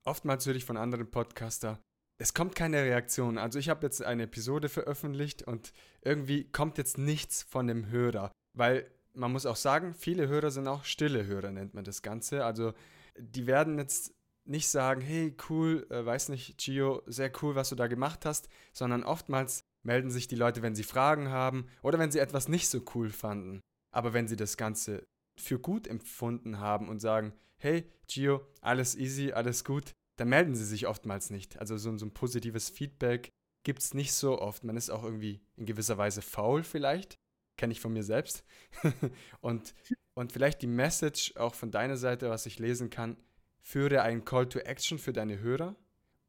Oftmals 0.04 0.46
höre 0.46 0.56
ich 0.56 0.64
von 0.64 0.76
anderen 0.76 1.10
Podcaster, 1.10 1.78
es 2.18 2.34
kommt 2.34 2.54
keine 2.54 2.82
Reaktion. 2.82 3.38
Also 3.38 3.58
ich 3.58 3.70
habe 3.70 3.86
jetzt 3.86 4.02
eine 4.02 4.24
Episode 4.24 4.68
veröffentlicht 4.68 5.42
und 5.42 5.72
irgendwie 6.02 6.44
kommt 6.44 6.76
jetzt 6.76 6.98
nichts 6.98 7.42
von 7.44 7.66
dem 7.66 7.88
Hörer, 7.88 8.30
weil 8.52 8.90
man 9.14 9.32
muss 9.32 9.46
auch 9.46 9.56
sagen, 9.56 9.94
viele 9.94 10.28
Hörer 10.28 10.50
sind 10.50 10.68
auch 10.68 10.84
stille 10.84 11.26
Hörer, 11.26 11.50
nennt 11.50 11.74
man 11.74 11.84
das 11.84 12.02
Ganze. 12.02 12.44
Also 12.44 12.72
die 13.18 13.46
werden 13.46 13.78
jetzt 13.78 14.14
nicht 14.44 14.68
sagen, 14.68 15.00
hey, 15.00 15.36
cool, 15.48 15.86
äh, 15.90 16.04
weiß 16.04 16.28
nicht, 16.30 16.58
Gio, 16.58 17.02
sehr 17.06 17.30
cool, 17.42 17.54
was 17.54 17.68
du 17.68 17.74
da 17.74 17.86
gemacht 17.86 18.24
hast, 18.24 18.48
sondern 18.72 19.04
oftmals 19.04 19.64
melden 19.82 20.10
sich 20.10 20.28
die 20.28 20.36
Leute, 20.36 20.62
wenn 20.62 20.74
sie 20.74 20.82
Fragen 20.82 21.28
haben 21.28 21.66
oder 21.82 21.98
wenn 21.98 22.10
sie 22.10 22.18
etwas 22.18 22.48
nicht 22.48 22.68
so 22.68 22.82
cool 22.94 23.10
fanden. 23.10 23.60
Aber 23.92 24.12
wenn 24.12 24.28
sie 24.28 24.36
das 24.36 24.56
Ganze 24.56 25.06
für 25.38 25.58
gut 25.58 25.86
empfunden 25.86 26.58
haben 26.58 26.88
und 26.88 27.00
sagen, 27.00 27.32
hey, 27.58 27.90
Gio, 28.08 28.46
alles 28.60 28.96
easy, 28.96 29.32
alles 29.32 29.64
gut, 29.64 29.92
dann 30.16 30.28
melden 30.28 30.54
sie 30.54 30.64
sich 30.64 30.86
oftmals 30.86 31.30
nicht. 31.30 31.58
Also 31.58 31.76
so, 31.76 31.96
so 31.96 32.06
ein 32.06 32.14
positives 32.14 32.68
Feedback 32.68 33.30
gibt 33.62 33.80
es 33.80 33.94
nicht 33.94 34.12
so 34.12 34.38
oft. 34.40 34.64
Man 34.64 34.76
ist 34.76 34.90
auch 34.90 35.04
irgendwie 35.04 35.40
in 35.56 35.66
gewisser 35.66 35.98
Weise 35.98 36.22
faul 36.22 36.62
vielleicht 36.62 37.19
kenne 37.60 37.72
ich 37.72 37.80
von 37.80 37.92
mir 37.92 38.02
selbst. 38.02 38.42
und, 39.42 39.74
und 40.14 40.32
vielleicht 40.32 40.62
die 40.62 40.66
Message 40.66 41.36
auch 41.36 41.54
von 41.54 41.70
deiner 41.70 41.98
Seite, 41.98 42.30
was 42.30 42.46
ich 42.46 42.58
lesen 42.58 42.88
kann, 42.88 43.18
führe 43.60 44.00
einen 44.00 44.24
Call 44.24 44.48
to 44.48 44.60
Action 44.60 44.98
für 44.98 45.12
deine 45.12 45.40
Hörer. 45.40 45.76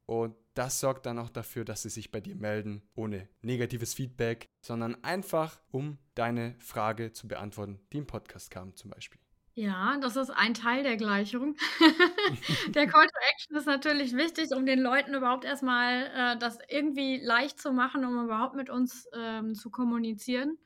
Und 0.04 0.36
das 0.52 0.78
sorgt 0.78 1.06
dann 1.06 1.18
auch 1.18 1.30
dafür, 1.30 1.64
dass 1.64 1.82
sie 1.82 1.88
sich 1.88 2.12
bei 2.12 2.20
dir 2.20 2.36
melden, 2.36 2.82
ohne 2.94 3.30
negatives 3.40 3.94
Feedback, 3.94 4.50
sondern 4.60 5.02
einfach, 5.02 5.58
um 5.70 5.96
deine 6.14 6.54
Frage 6.58 7.12
zu 7.12 7.28
beantworten, 7.28 7.80
die 7.94 7.98
im 7.98 8.06
Podcast 8.06 8.50
kam 8.50 8.76
zum 8.76 8.90
Beispiel. 8.90 9.18
Ja, 9.54 9.96
das 10.02 10.16
ist 10.16 10.28
ein 10.28 10.52
Teil 10.52 10.82
der 10.82 10.98
Gleichung. 10.98 11.56
der 12.74 12.86
Call 12.86 13.06
to 13.06 13.18
Action 13.32 13.56
ist 13.56 13.66
natürlich 13.66 14.14
wichtig, 14.14 14.50
um 14.54 14.66
den 14.66 14.80
Leuten 14.80 15.14
überhaupt 15.14 15.46
erstmal 15.46 16.10
äh, 16.14 16.38
das 16.38 16.58
irgendwie 16.68 17.24
leicht 17.24 17.58
zu 17.58 17.72
machen, 17.72 18.04
um 18.04 18.22
überhaupt 18.24 18.54
mit 18.54 18.68
uns 18.68 19.08
ähm, 19.14 19.54
zu 19.54 19.70
kommunizieren. 19.70 20.58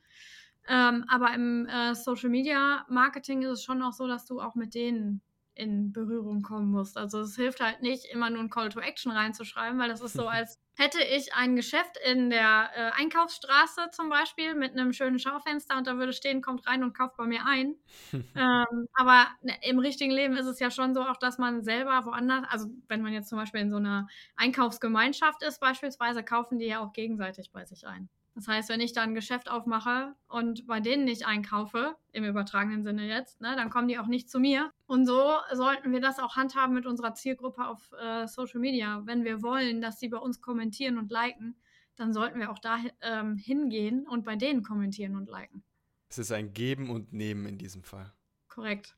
Ähm, 0.67 1.05
aber 1.07 1.33
im 1.33 1.65
äh, 1.67 1.95
Social 1.95 2.29
Media 2.29 2.85
Marketing 2.89 3.41
ist 3.43 3.51
es 3.51 3.63
schon 3.63 3.81
auch 3.81 3.93
so, 3.93 4.07
dass 4.07 4.25
du 4.25 4.41
auch 4.41 4.55
mit 4.55 4.73
denen 4.75 5.21
in 5.57 5.91
Berührung 5.91 6.41
kommen 6.41 6.71
musst. 6.71 6.97
Also 6.97 7.21
es 7.21 7.35
hilft 7.35 7.59
halt 7.59 7.81
nicht, 7.81 8.05
immer 8.05 8.29
nur 8.29 8.41
ein 8.41 8.49
Call 8.49 8.69
to 8.69 8.79
Action 8.79 9.11
reinzuschreiben, 9.11 9.79
weil 9.79 9.89
das 9.89 10.01
ist 10.01 10.13
so, 10.13 10.27
als 10.27 10.59
hätte 10.75 11.01
ich 11.01 11.33
ein 11.33 11.55
Geschäft 11.55 11.97
in 12.05 12.29
der 12.29 12.69
äh, 12.75 12.91
Einkaufsstraße 13.01 13.89
zum 13.91 14.09
Beispiel 14.09 14.53
mit 14.53 14.73
einem 14.73 14.93
schönen 14.93 15.19
Schaufenster 15.19 15.77
und 15.77 15.87
da 15.87 15.97
würde 15.97 16.13
stehen, 16.13 16.41
kommt 16.41 16.67
rein 16.67 16.83
und 16.83 16.95
kauft 16.95 17.17
bei 17.17 17.25
mir 17.25 17.45
ein. 17.45 17.75
ähm, 18.13 18.87
aber 18.93 19.27
ne, 19.41 19.53
im 19.63 19.79
richtigen 19.79 20.11
Leben 20.11 20.37
ist 20.37 20.45
es 20.45 20.59
ja 20.59 20.69
schon 20.69 20.93
so 20.93 21.01
auch, 21.01 21.17
dass 21.17 21.37
man 21.37 21.63
selber 21.63 22.05
woanders, 22.05 22.45
also 22.49 22.67
wenn 22.87 23.01
man 23.01 23.13
jetzt 23.13 23.29
zum 23.29 23.39
Beispiel 23.39 23.61
in 23.61 23.71
so 23.71 23.77
einer 23.77 24.07
Einkaufsgemeinschaft 24.35 25.41
ist 25.43 25.59
beispielsweise, 25.59 26.23
kaufen 26.23 26.59
die 26.59 26.67
ja 26.67 26.79
auch 26.79 26.93
gegenseitig 26.93 27.51
bei 27.51 27.65
sich 27.65 27.87
ein. 27.87 28.09
Das 28.37 28.47
heißt, 28.47 28.69
wenn 28.69 28.81
ich 28.81 28.93
da 28.93 29.01
ein 29.01 29.15
Geschäft 29.15 29.49
aufmache 29.49 30.13
und 30.27 30.67
bei 30.67 30.79
denen 30.79 31.05
nicht 31.05 31.25
einkaufe, 31.25 31.95
im 32.11 32.23
übertragenen 32.23 32.83
Sinne 32.83 33.07
jetzt, 33.07 33.41
ne, 33.41 33.55
dann 33.55 33.71
kommen 33.71 33.87
die 33.87 33.97
auch 33.97 34.05
nicht 34.05 34.29
zu 34.29 34.39
mir. 34.39 34.71
Und 34.85 35.07
so 35.07 35.37
sollten 35.53 35.91
wir 35.91 36.01
das 36.01 36.19
auch 36.19 36.35
handhaben 36.35 36.75
mit 36.75 36.85
unserer 36.85 37.15
Zielgruppe 37.15 37.65
auf 37.65 37.91
äh, 37.99 38.27
Social 38.27 38.59
Media. 38.59 39.01
Wenn 39.05 39.23
wir 39.23 39.41
wollen, 39.41 39.81
dass 39.81 39.99
sie 39.99 40.09
bei 40.09 40.19
uns 40.19 40.39
kommentieren 40.39 40.99
und 40.99 41.11
liken, 41.11 41.55
dann 41.95 42.13
sollten 42.13 42.39
wir 42.39 42.51
auch 42.51 42.59
da 42.59 42.77
ähm, 43.01 43.37
hingehen 43.37 44.07
und 44.07 44.23
bei 44.23 44.35
denen 44.35 44.61
kommentieren 44.61 45.15
und 45.15 45.27
liken. 45.27 45.63
Es 46.07 46.19
ist 46.19 46.31
ein 46.31 46.53
Geben 46.53 46.91
und 46.91 47.13
Nehmen 47.13 47.47
in 47.47 47.57
diesem 47.57 47.81
Fall. 47.81 48.13
Korrekt. 48.49 48.95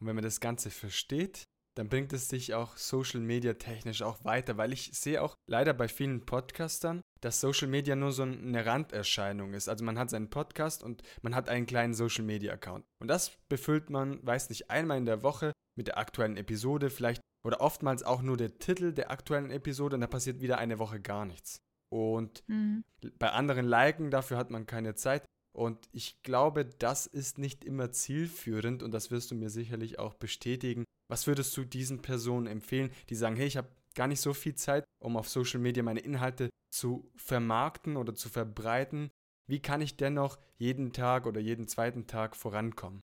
Und 0.00 0.08
wenn 0.08 0.16
man 0.16 0.24
das 0.24 0.40
Ganze 0.40 0.68
versteht, 0.68 1.44
dann 1.76 1.88
bringt 1.88 2.12
es 2.12 2.26
dich 2.26 2.54
auch 2.54 2.76
Social 2.76 3.20
Media 3.20 3.54
technisch 3.54 4.02
auch 4.02 4.24
weiter, 4.24 4.56
weil 4.56 4.72
ich 4.72 4.90
sehe 4.94 5.22
auch 5.22 5.36
leider 5.46 5.74
bei 5.74 5.86
vielen 5.86 6.26
Podcastern, 6.26 7.02
dass 7.20 7.40
Social 7.40 7.68
Media 7.68 7.96
nur 7.96 8.12
so 8.12 8.22
eine 8.22 8.64
Randerscheinung 8.64 9.54
ist. 9.54 9.68
Also 9.68 9.84
man 9.84 9.98
hat 9.98 10.10
seinen 10.10 10.30
Podcast 10.30 10.82
und 10.82 11.02
man 11.22 11.34
hat 11.34 11.48
einen 11.48 11.66
kleinen 11.66 11.94
Social 11.94 12.24
Media 12.24 12.52
Account. 12.52 12.84
Und 13.00 13.08
das 13.08 13.32
befüllt 13.48 13.90
man, 13.90 14.24
weiß 14.26 14.48
nicht, 14.48 14.70
einmal 14.70 14.98
in 14.98 15.06
der 15.06 15.22
Woche 15.22 15.52
mit 15.76 15.86
der 15.86 15.98
aktuellen 15.98 16.36
Episode 16.36 16.90
vielleicht 16.90 17.20
oder 17.46 17.60
oftmals 17.60 18.02
auch 18.02 18.22
nur 18.22 18.36
der 18.36 18.58
Titel 18.58 18.92
der 18.92 19.10
aktuellen 19.10 19.50
Episode 19.50 19.96
und 19.96 20.02
da 20.02 20.06
passiert 20.06 20.40
wieder 20.40 20.58
eine 20.58 20.78
Woche 20.78 21.00
gar 21.00 21.24
nichts. 21.24 21.60
Und 21.92 22.44
mhm. 22.46 22.84
bei 23.18 23.30
anderen 23.30 23.66
Liken, 23.66 24.10
dafür 24.10 24.36
hat 24.36 24.50
man 24.50 24.66
keine 24.66 24.94
Zeit. 24.94 25.24
Und 25.52 25.88
ich 25.92 26.22
glaube, 26.22 26.64
das 26.64 27.06
ist 27.06 27.38
nicht 27.38 27.64
immer 27.64 27.90
zielführend 27.90 28.82
und 28.82 28.92
das 28.92 29.10
wirst 29.10 29.30
du 29.30 29.34
mir 29.34 29.50
sicherlich 29.50 29.98
auch 29.98 30.14
bestätigen. 30.14 30.84
Was 31.08 31.26
würdest 31.26 31.56
du 31.56 31.64
diesen 31.64 32.02
Personen 32.02 32.46
empfehlen, 32.46 32.90
die 33.08 33.16
sagen, 33.16 33.34
hey, 33.34 33.46
ich 33.46 33.56
habe 33.56 33.68
gar 33.94 34.06
nicht 34.06 34.20
so 34.20 34.32
viel 34.32 34.54
Zeit, 34.54 34.84
um 35.00 35.16
auf 35.16 35.28
Social 35.28 35.60
Media 35.60 35.82
meine 35.82 36.00
Inhalte 36.00 36.50
zu 36.70 37.10
vermarkten 37.16 37.96
oder 37.96 38.14
zu 38.14 38.28
verbreiten? 38.28 39.10
Wie 39.46 39.60
kann 39.60 39.80
ich 39.80 39.96
dennoch 39.96 40.38
jeden 40.58 40.92
Tag 40.92 41.26
oder 41.26 41.40
jeden 41.40 41.66
zweiten 41.66 42.06
Tag 42.06 42.36
vorankommen? 42.36 43.00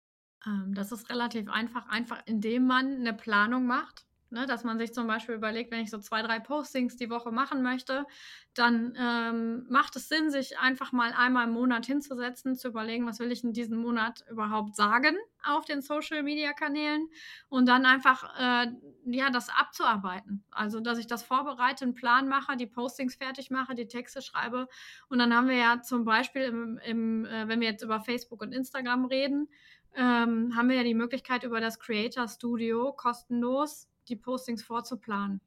Ähm, 0.45 0.73
das 0.73 0.91
ist 0.91 1.09
relativ 1.09 1.49
einfach, 1.49 1.87
einfach 1.87 2.21
indem 2.25 2.65
man 2.65 2.95
eine 2.95 3.13
Planung 3.13 3.67
macht 3.67 4.05
Ne, 4.33 4.45
dass 4.45 4.63
man 4.63 4.79
sich 4.79 4.93
zum 4.93 5.07
Beispiel 5.07 5.35
überlegt, 5.35 5.71
wenn 5.71 5.81
ich 5.81 5.89
so 5.89 5.97
zwei, 5.97 6.21
drei 6.21 6.39
Postings 6.39 6.95
die 6.95 7.09
Woche 7.09 7.33
machen 7.33 7.61
möchte, 7.61 8.05
dann 8.53 8.97
ähm, 8.97 9.65
macht 9.67 9.97
es 9.97 10.07
Sinn, 10.07 10.31
sich 10.31 10.57
einfach 10.57 10.93
mal 10.93 11.11
einmal 11.11 11.49
im 11.49 11.53
Monat 11.53 11.85
hinzusetzen, 11.85 12.55
zu 12.55 12.69
überlegen, 12.69 13.05
was 13.05 13.19
will 13.19 13.29
ich 13.29 13.43
in 13.43 13.51
diesem 13.51 13.79
Monat 13.79 14.23
überhaupt 14.31 14.77
sagen 14.77 15.17
auf 15.43 15.65
den 15.65 15.81
Social-Media-Kanälen 15.81 17.09
und 17.49 17.65
dann 17.65 17.85
einfach 17.85 18.23
äh, 18.39 18.71
ja, 19.05 19.31
das 19.31 19.49
abzuarbeiten. 19.49 20.45
Also, 20.49 20.79
dass 20.79 20.97
ich 20.97 21.07
das 21.07 21.23
vorbereite, 21.23 21.83
einen 21.83 21.93
Plan 21.93 22.29
mache, 22.29 22.55
die 22.55 22.67
Postings 22.67 23.15
fertig 23.15 23.51
mache, 23.51 23.75
die 23.75 23.87
Texte 23.87 24.21
schreibe 24.21 24.69
und 25.09 25.19
dann 25.19 25.35
haben 25.35 25.49
wir 25.49 25.57
ja 25.57 25.81
zum 25.81 26.05
Beispiel, 26.05 26.43
im, 26.43 26.77
im, 26.85 27.25
äh, 27.25 27.49
wenn 27.49 27.59
wir 27.59 27.67
jetzt 27.67 27.83
über 27.83 27.99
Facebook 27.99 28.41
und 28.41 28.53
Instagram 28.53 29.03
reden, 29.03 29.49
ähm, 29.93 30.55
haben 30.55 30.69
wir 30.69 30.77
ja 30.77 30.83
die 30.83 30.93
Möglichkeit, 30.93 31.43
über 31.43 31.59
das 31.59 31.79
Creator 31.79 32.29
Studio 32.29 32.93
kostenlos 32.93 33.90
die 34.11 34.15
Postings 34.17 34.63
vorzuplanen. 34.63 35.41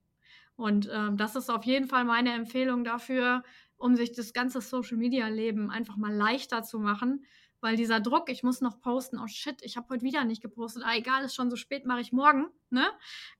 Und 0.57 0.89
ähm, 0.93 1.17
das 1.17 1.37
ist 1.37 1.51
auf 1.51 1.65
jeden 1.65 1.89
Fall 1.89 2.05
meine 2.05 2.33
Empfehlung 2.33 2.85
dafür, 2.85 3.43
um 3.77 3.97
sich 3.97 4.13
das 4.13 4.33
ganze 4.33 4.61
Social-Media-Leben 4.61 5.71
einfach 5.71 5.97
mal 5.97 6.15
leichter 6.15 6.63
zu 6.63 6.79
machen. 6.79 7.25
Weil 7.61 7.77
dieser 7.77 7.99
Druck, 7.99 8.29
ich 8.29 8.43
muss 8.43 8.61
noch 8.61 8.79
posten, 8.81 9.19
oh 9.19 9.27
shit, 9.27 9.63
ich 9.63 9.79
habe 9.79 9.89
heute 9.89 10.03
wieder 10.03 10.25
nicht 10.25 10.43
gepostet, 10.43 10.83
ah, 10.85 10.95
egal, 10.95 11.25
ist 11.25 11.35
schon 11.35 11.49
so 11.49 11.57
spät, 11.57 11.87
mache 11.87 12.03
ich 12.03 12.13
morgen. 12.13 12.49
Ne? 12.69 12.85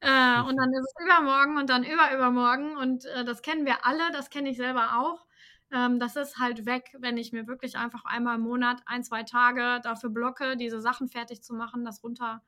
Äh, 0.01 0.41
und 0.41 0.57
dann 0.57 0.73
ist 0.73 0.95
es 0.97 1.05
übermorgen 1.05 1.59
und 1.59 1.69
dann 1.69 1.85
überübermorgen. 1.85 2.77
Und 2.77 3.05
äh, 3.05 3.25
das 3.25 3.43
kennen 3.43 3.67
wir 3.67 3.85
alle, 3.85 4.11
das 4.13 4.31
kenne 4.31 4.49
ich 4.49 4.57
selber 4.57 4.99
auch. 4.99 5.27
Ähm, 5.71 5.99
das 5.99 6.17
ist 6.17 6.39
halt 6.39 6.65
weg, 6.65 6.97
wenn 7.01 7.19
ich 7.19 7.33
mir 7.33 7.47
wirklich 7.47 7.77
einfach 7.77 8.05
einmal 8.07 8.37
im 8.37 8.43
Monat, 8.43 8.83
ein, 8.87 9.05
zwei 9.05 9.25
Tage 9.25 9.81
dafür 9.83 10.09
blocke, 10.09 10.57
diese 10.57 10.81
Sachen 10.81 11.09
fertig 11.09 11.43
zu 11.43 11.53
machen, 11.53 11.85
das 11.85 12.03
runter 12.03 12.43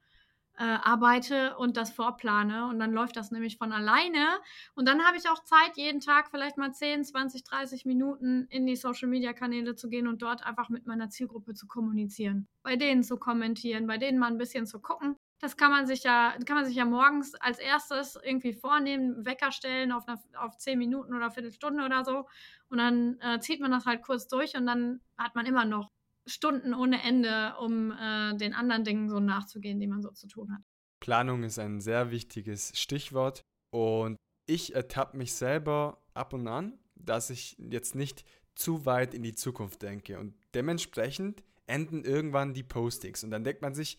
äh, 0.58 0.64
arbeite 0.64 1.56
und 1.56 1.76
das 1.76 1.90
vorplane. 1.90 2.66
Und 2.68 2.78
dann 2.78 2.92
läuft 2.92 3.16
das 3.16 3.30
nämlich 3.30 3.58
von 3.58 3.72
alleine. 3.72 4.26
Und 4.74 4.88
dann 4.88 5.04
habe 5.04 5.16
ich 5.16 5.28
auch 5.28 5.42
Zeit, 5.44 5.76
jeden 5.76 6.00
Tag 6.00 6.30
vielleicht 6.30 6.56
mal 6.56 6.72
10, 6.72 7.04
20, 7.04 7.44
30 7.44 7.84
Minuten 7.84 8.46
in 8.48 8.66
die 8.66 8.76
Social-Media-Kanäle 8.76 9.74
zu 9.74 9.88
gehen 9.88 10.08
und 10.08 10.22
dort 10.22 10.44
einfach 10.44 10.68
mit 10.68 10.86
meiner 10.86 11.10
Zielgruppe 11.10 11.54
zu 11.54 11.66
kommunizieren. 11.66 12.48
Bei 12.62 12.76
denen 12.76 13.02
zu 13.02 13.18
kommentieren, 13.18 13.86
bei 13.86 13.98
denen 13.98 14.18
mal 14.18 14.30
ein 14.30 14.38
bisschen 14.38 14.66
zu 14.66 14.80
gucken. 14.80 15.16
Das 15.38 15.58
kann 15.58 15.70
man 15.70 15.86
sich 15.86 16.02
ja, 16.02 16.34
kann 16.46 16.56
man 16.56 16.64
sich 16.64 16.76
ja 16.76 16.86
morgens 16.86 17.34
als 17.34 17.58
erstes 17.58 18.18
irgendwie 18.24 18.54
vornehmen, 18.54 19.26
Wecker 19.26 19.52
stellen 19.52 19.92
auf, 19.92 20.08
eine, 20.08 20.18
auf 20.38 20.56
10 20.56 20.78
Minuten 20.78 21.14
oder 21.14 21.30
Viertelstunde 21.30 21.84
oder 21.84 22.04
so. 22.04 22.26
Und 22.70 22.78
dann 22.78 23.20
äh, 23.20 23.38
zieht 23.40 23.60
man 23.60 23.70
das 23.70 23.84
halt 23.84 24.02
kurz 24.02 24.28
durch 24.28 24.56
und 24.56 24.66
dann 24.66 25.00
hat 25.18 25.34
man 25.34 25.44
immer 25.44 25.66
noch 25.66 25.90
Stunden 26.26 26.74
ohne 26.74 27.02
Ende, 27.02 27.54
um 27.60 27.92
äh, 27.92 28.36
den 28.36 28.52
anderen 28.52 28.84
Dingen 28.84 29.08
so 29.08 29.20
nachzugehen, 29.20 29.80
die 29.80 29.86
man 29.86 30.02
so 30.02 30.10
zu 30.10 30.26
tun 30.26 30.52
hat. 30.52 30.62
Planung 31.00 31.42
ist 31.42 31.58
ein 31.58 31.80
sehr 31.80 32.10
wichtiges 32.10 32.78
Stichwort 32.78 33.42
und 33.70 34.16
ich 34.46 34.74
ertappe 34.74 35.16
mich 35.16 35.34
selber 35.34 36.02
ab 36.14 36.32
und 36.32 36.48
an, 36.48 36.78
dass 36.94 37.30
ich 37.30 37.56
jetzt 37.58 37.94
nicht 37.94 38.24
zu 38.54 38.86
weit 38.86 39.14
in 39.14 39.22
die 39.22 39.34
Zukunft 39.34 39.82
denke 39.82 40.18
und 40.18 40.34
dementsprechend 40.54 41.44
enden 41.66 42.04
irgendwann 42.04 42.54
die 42.54 42.62
Postings 42.62 43.22
und 43.22 43.30
dann 43.30 43.44
denkt 43.44 43.62
man 43.62 43.74
sich, 43.74 43.98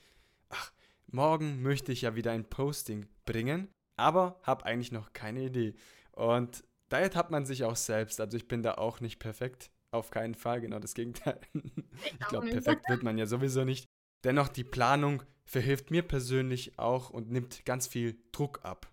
ach, 0.50 0.72
morgen 1.08 1.62
möchte 1.62 1.92
ich 1.92 2.02
ja 2.02 2.16
wieder 2.16 2.32
ein 2.32 2.50
Posting 2.50 3.08
bringen, 3.26 3.70
aber 3.96 4.40
habe 4.44 4.66
eigentlich 4.66 4.92
noch 4.92 5.14
keine 5.14 5.44
Idee. 5.44 5.76
Und 6.12 6.64
da 6.90 7.00
ertappt 7.00 7.32
man 7.32 7.46
sich 7.46 7.64
auch 7.64 7.76
selbst, 7.76 8.20
also 8.20 8.38
ich 8.38 8.48
bin 8.48 8.64
da 8.64 8.76
auch 8.76 9.02
nicht 9.02 9.20
perfekt. 9.20 9.72
Auf 9.92 10.12
keinen 10.12 10.36
Fall, 10.36 10.62
genau 10.62 10.80
das 10.80 10.94
Gegenteil. 10.94 11.40
Ich 12.04 12.28
glaube, 12.28 12.48
perfekt 12.48 12.88
wird 12.90 13.04
man 13.04 13.18
ja 13.18 13.26
sowieso 13.26 13.64
nicht. 13.64 13.88
Dennoch, 14.24 14.50
die 14.50 14.64
Planung 14.64 15.24
verhilft 15.46 15.92
mir 15.92 16.04
persönlich 16.04 16.78
auch 16.78 17.10
und 17.10 17.32
nimmt 17.32 17.66
ganz 17.66 17.88
viel 17.88 18.22
Druck 18.32 18.64
ab. 18.64 18.92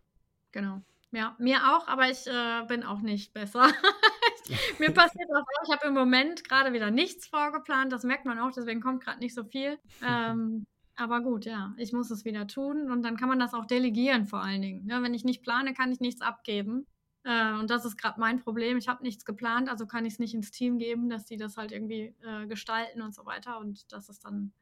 Genau. 0.52 0.82
Ja, 1.10 1.36
mir 1.38 1.58
auch, 1.74 1.86
aber 1.86 2.08
ich 2.10 2.26
äh, 2.26 2.64
bin 2.66 2.82
auch 2.82 3.00
nicht 3.00 3.34
besser. 3.34 3.68
mir 4.78 4.92
passiert 4.92 5.28
auch, 5.30 5.44
ich 5.66 5.72
habe 5.72 5.86
im 5.86 5.94
Moment 5.94 6.48
gerade 6.48 6.72
wieder 6.72 6.90
nichts 6.90 7.26
vorgeplant, 7.26 7.92
das 7.92 8.04
merkt 8.04 8.24
man 8.24 8.38
auch, 8.38 8.52
deswegen 8.52 8.80
kommt 8.80 9.04
gerade 9.04 9.20
nicht 9.20 9.34
so 9.34 9.44
viel. 9.44 9.78
Ähm, 10.02 10.64
aber 10.96 11.20
gut, 11.20 11.44
ja, 11.44 11.74
ich 11.76 11.92
muss 11.92 12.10
es 12.10 12.24
wieder 12.24 12.46
tun 12.46 12.90
und 12.90 13.02
dann 13.02 13.16
kann 13.16 13.28
man 13.28 13.38
das 13.38 13.54
auch 13.54 13.66
delegieren 13.66 14.26
vor 14.26 14.42
allen 14.42 14.62
Dingen. 14.62 14.88
Ja, 14.88 14.98
ne? 14.98 15.04
wenn 15.04 15.14
ich 15.14 15.24
nicht 15.24 15.42
plane, 15.42 15.74
kann 15.74 15.92
ich 15.92 16.00
nichts 16.00 16.20
abgeben. 16.20 16.86
Äh, 17.24 17.52
und 17.54 17.70
das 17.70 17.84
ist 17.84 17.96
gerade 17.96 18.20
mein 18.20 18.38
Problem. 18.40 18.76
Ich 18.76 18.88
habe 18.88 19.02
nichts 19.02 19.24
geplant, 19.24 19.68
also 19.68 19.86
kann 19.86 20.04
ich 20.04 20.14
es 20.14 20.18
nicht 20.18 20.34
ins 20.34 20.50
Team 20.50 20.78
geben, 20.78 21.08
dass 21.08 21.24
die 21.24 21.36
das 21.36 21.56
halt 21.56 21.72
irgendwie 21.72 22.14
äh, 22.22 22.46
gestalten 22.46 23.02
und 23.02 23.14
so 23.14 23.26
weiter. 23.26 23.58
Und 23.58 23.90
das 23.92 24.08
ist 24.08 24.24
dann, 24.24 24.52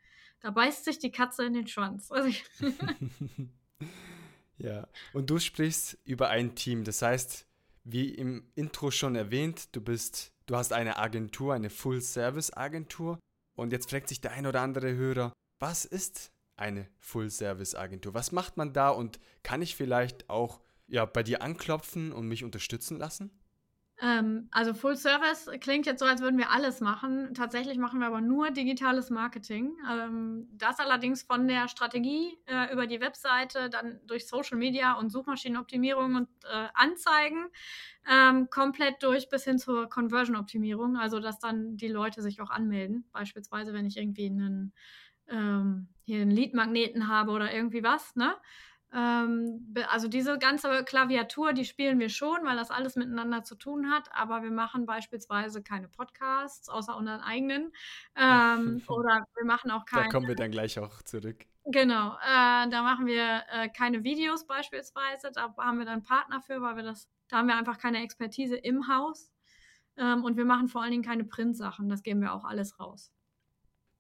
da 0.40 0.50
beißt 0.50 0.84
sich 0.84 0.98
die 0.98 1.10
Katze 1.10 1.44
in 1.44 1.54
den 1.54 1.66
Schwanz. 1.66 2.10
Also 2.10 2.30
ja, 4.58 4.86
und 5.12 5.28
du 5.28 5.38
sprichst 5.38 5.98
über 6.04 6.28
ein 6.28 6.54
Team. 6.54 6.84
Das 6.84 7.02
heißt, 7.02 7.46
wie 7.84 8.10
im 8.10 8.44
Intro 8.54 8.90
schon 8.92 9.16
erwähnt, 9.16 9.74
du 9.74 9.80
bist, 9.80 10.32
du 10.46 10.56
hast 10.56 10.72
eine 10.72 10.98
Agentur, 10.98 11.54
eine 11.54 11.70
Full-Service-Agentur. 11.70 13.18
Und 13.54 13.72
jetzt 13.72 13.90
fragt 13.90 14.08
sich 14.08 14.20
der 14.20 14.32
ein 14.32 14.46
oder 14.46 14.62
andere 14.62 14.94
Hörer, 14.94 15.32
was 15.58 15.84
ist 15.84 16.30
eine 16.56 16.88
Full-Service-Agentur? 17.00 18.14
Was 18.14 18.30
macht 18.30 18.56
man 18.56 18.72
da 18.72 18.90
und 18.90 19.18
kann 19.42 19.62
ich 19.62 19.74
vielleicht 19.74 20.30
auch 20.30 20.60
ja, 20.92 21.06
bei 21.06 21.22
dir 21.22 21.42
anklopfen 21.42 22.12
und 22.12 22.28
mich 22.28 22.44
unterstützen 22.44 22.98
lassen? 22.98 23.30
Ähm, 23.98 24.48
also 24.50 24.74
Full 24.74 24.96
Service 24.96 25.48
klingt 25.60 25.86
jetzt 25.86 26.00
so, 26.00 26.04
als 26.04 26.20
würden 26.20 26.36
wir 26.36 26.50
alles 26.50 26.80
machen. 26.80 27.32
Tatsächlich 27.32 27.78
machen 27.78 28.00
wir 28.00 28.08
aber 28.08 28.20
nur 28.20 28.50
digitales 28.50 29.08
Marketing. 29.08 29.74
Ähm, 29.90 30.48
das 30.52 30.80
allerdings 30.80 31.22
von 31.22 31.48
der 31.48 31.68
Strategie 31.68 32.36
äh, 32.44 32.70
über 32.72 32.86
die 32.86 33.00
Webseite, 33.00 33.70
dann 33.70 34.00
durch 34.06 34.28
Social 34.28 34.58
Media 34.58 34.92
und 34.94 35.10
Suchmaschinenoptimierung 35.10 36.14
und 36.16 36.28
äh, 36.44 36.68
Anzeigen 36.74 37.46
ähm, 38.06 38.50
komplett 38.50 39.02
durch 39.02 39.30
bis 39.30 39.44
hin 39.44 39.58
zur 39.58 39.88
Conversion-Optimierung. 39.88 40.98
Also 40.98 41.20
dass 41.20 41.38
dann 41.38 41.78
die 41.78 41.88
Leute 41.88 42.20
sich 42.20 42.42
auch 42.42 42.50
anmelden. 42.50 43.08
Beispielsweise, 43.12 43.72
wenn 43.72 43.86
ich 43.86 43.96
irgendwie 43.96 44.26
einen, 44.26 44.74
ähm, 45.26 45.88
hier 46.02 46.20
einen 46.20 46.32
Lead-Magneten 46.32 47.08
habe 47.08 47.30
oder 47.30 47.54
irgendwie 47.54 47.82
was, 47.82 48.14
ne? 48.14 48.34
Ähm, 48.94 49.74
also 49.88 50.08
diese 50.08 50.38
ganze 50.38 50.84
Klaviatur, 50.84 51.54
die 51.54 51.64
spielen 51.64 51.98
wir 51.98 52.10
schon, 52.10 52.44
weil 52.44 52.56
das 52.56 52.70
alles 52.70 52.94
miteinander 52.94 53.42
zu 53.42 53.54
tun 53.54 53.90
hat, 53.90 54.10
aber 54.12 54.42
wir 54.42 54.50
machen 54.50 54.84
beispielsweise 54.84 55.62
keine 55.62 55.88
Podcasts, 55.88 56.68
außer 56.68 56.96
unseren 56.96 57.20
eigenen. 57.20 57.72
Ähm, 58.16 58.82
oder 58.88 59.26
wir 59.34 59.44
machen 59.46 59.70
auch 59.70 59.86
keine. 59.86 60.04
Da 60.04 60.10
kommen 60.10 60.28
wir 60.28 60.34
dann 60.34 60.50
gleich 60.50 60.78
auch 60.78 61.02
zurück. 61.02 61.46
Genau, 61.64 62.14
äh, 62.16 62.68
da 62.68 62.82
machen 62.82 63.06
wir 63.06 63.42
äh, 63.50 63.68
keine 63.68 64.04
Videos 64.04 64.46
beispielsweise, 64.46 65.30
da 65.32 65.54
haben 65.56 65.78
wir 65.78 65.86
dann 65.86 66.02
Partner 66.02 66.40
für, 66.40 66.60
weil 66.60 66.76
wir 66.76 66.82
das, 66.82 67.08
da 67.28 67.38
haben 67.38 67.48
wir 67.48 67.56
einfach 67.56 67.78
keine 67.78 68.02
Expertise 68.02 68.56
im 68.56 68.88
Haus. 68.88 69.30
Ähm, 69.96 70.24
und 70.24 70.36
wir 70.36 70.44
machen 70.44 70.68
vor 70.68 70.82
allen 70.82 70.90
Dingen 70.90 71.04
keine 71.04 71.24
Printsachen, 71.24 71.88
das 71.88 72.02
geben 72.02 72.20
wir 72.20 72.34
auch 72.34 72.44
alles 72.44 72.80
raus. 72.80 73.12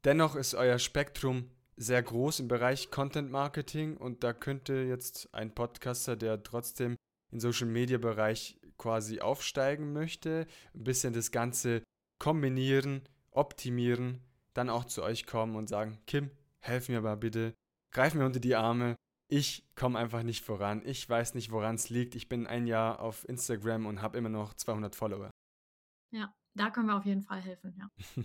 Dennoch 0.04 0.34
ist 0.34 0.54
euer 0.54 0.78
Spektrum 0.78 1.50
sehr 1.76 2.02
groß 2.02 2.40
im 2.40 2.48
Bereich 2.48 2.90
Content 2.90 3.30
Marketing 3.30 3.96
und 3.96 4.24
da 4.24 4.32
könnte 4.32 4.74
jetzt 4.74 5.32
ein 5.32 5.54
Podcaster, 5.54 6.16
der 6.16 6.42
trotzdem 6.42 6.96
im 7.30 7.40
Social 7.40 7.66
Media 7.66 7.98
Bereich 7.98 8.60
quasi 8.78 9.20
aufsteigen 9.20 9.92
möchte, 9.92 10.46
ein 10.74 10.84
bisschen 10.84 11.12
das 11.12 11.30
Ganze 11.30 11.82
kombinieren, 12.18 13.02
optimieren, 13.30 14.20
dann 14.54 14.70
auch 14.70 14.84
zu 14.84 15.02
euch 15.02 15.26
kommen 15.26 15.56
und 15.56 15.68
sagen, 15.68 15.98
Kim, 16.06 16.30
helf 16.60 16.88
mir 16.88 16.98
aber 16.98 17.16
bitte, 17.16 17.54
greif 17.92 18.14
mir 18.14 18.26
unter 18.26 18.40
die 18.40 18.54
Arme. 18.54 18.96
Ich 19.28 19.64
komme 19.76 19.98
einfach 19.98 20.22
nicht 20.22 20.44
voran. 20.44 20.82
Ich 20.84 21.08
weiß 21.08 21.34
nicht, 21.34 21.50
woran 21.52 21.76
es 21.76 21.88
liegt. 21.88 22.14
Ich 22.14 22.28
bin 22.28 22.46
ein 22.46 22.66
Jahr 22.66 23.00
auf 23.00 23.26
Instagram 23.26 23.86
und 23.86 24.02
habe 24.02 24.18
immer 24.18 24.28
noch 24.28 24.52
200 24.52 24.94
Follower. 24.94 25.30
Ja, 26.10 26.34
da 26.54 26.70
können 26.70 26.86
wir 26.86 26.96
auf 26.96 27.04
jeden 27.04 27.22
Fall 27.22 27.40
helfen, 27.40 27.74
ja. 27.78 27.90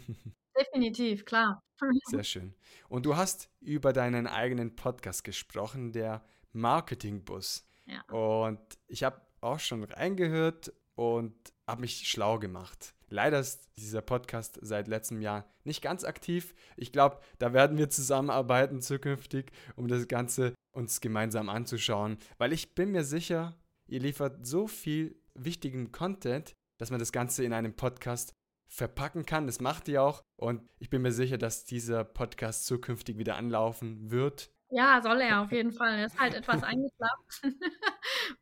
Definitiv, 0.60 1.25
klar. 1.25 1.62
Sehr 2.05 2.24
schön. 2.24 2.53
Und 2.89 3.05
du 3.05 3.15
hast 3.15 3.50
über 3.62 3.93
deinen 3.93 4.27
eigenen 4.27 4.75
Podcast 4.75 5.24
gesprochen, 5.24 5.91
der 5.91 6.25
Marketingbus. 6.53 7.67
Ja. 7.86 8.01
Und 8.13 8.60
ich 8.88 9.03
habe 9.03 9.22
auch 9.41 9.60
schon 9.60 9.84
reingehört 9.84 10.74
und 10.96 11.36
habe 11.67 11.81
mich 11.81 12.10
schlau 12.10 12.39
gemacht. 12.39 12.96
Leider 13.10 13.39
ist 13.39 13.69
dieser 13.77 14.01
Podcast 14.01 14.60
seit 14.62 14.88
letztem 14.88 15.22
Jahr 15.22 15.46
nicht 15.63 15.81
ganz 15.81 16.03
aktiv. 16.03 16.55
Ich 16.75 16.91
glaube, 16.91 17.19
da 17.39 17.53
werden 17.53 17.77
wir 17.77 17.89
zusammenarbeiten 17.89 18.81
zukünftig, 18.81 19.51
um 19.75 19.88
das 19.88 20.07
Ganze 20.07 20.53
uns 20.72 21.00
gemeinsam 21.00 21.50
anzuschauen, 21.50 22.17
weil 22.38 22.51
ich 22.51 22.75
bin 22.75 22.91
mir 22.91 23.03
sicher, 23.03 23.55
ihr 23.88 24.00
liefert 24.00 24.46
so 24.46 24.67
viel 24.67 25.15
wichtigen 25.36 25.91
Content, 25.91 26.53
dass 26.77 26.91
man 26.91 27.00
das 27.00 27.12
Ganze 27.12 27.43
in 27.43 27.53
einem 27.53 27.75
Podcast 27.75 28.34
verpacken 28.67 29.25
kann. 29.25 29.48
Das 29.48 29.62
macht 29.62 29.88
ihr 29.88 30.03
auch. 30.03 30.24
Und 30.36 30.62
ich 30.79 30.89
bin 30.89 31.01
mir 31.01 31.12
sicher, 31.12 31.38
dass 31.38 31.65
dieser 31.65 32.03
Podcast 32.03 32.65
zukünftig 32.65 33.17
wieder 33.17 33.36
anlaufen 33.36 34.12
wird. 34.12 34.51
Ja, 34.69 35.01
soll 35.01 35.22
er 35.22 35.41
auf 35.41 35.51
jeden 35.51 35.72
Fall. 35.72 35.98
Er 35.98 36.05
ist 36.07 36.19
halt 36.19 36.34
etwas 36.34 36.63
eingeklappt. 36.63 37.41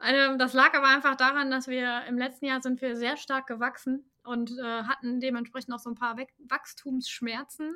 Ähm, 0.02 0.40
das 0.40 0.54
lag 0.54 0.74
aber 0.74 0.88
einfach 0.88 1.16
daran, 1.16 1.52
dass 1.52 1.68
wir 1.68 2.04
im 2.08 2.18
letzten 2.18 2.46
Jahr 2.46 2.62
sind 2.62 2.82
wir 2.82 2.96
sehr 2.96 3.18
stark 3.18 3.48
gewachsen 3.48 4.10
und 4.24 4.52
äh, 4.52 4.84
hatten 4.84 5.20
dementsprechend 5.20 5.74
auch 5.74 5.80
so 5.80 5.90
ein 5.90 5.96
paar 5.96 6.18
Wachstumsschmerzen. 6.50 7.76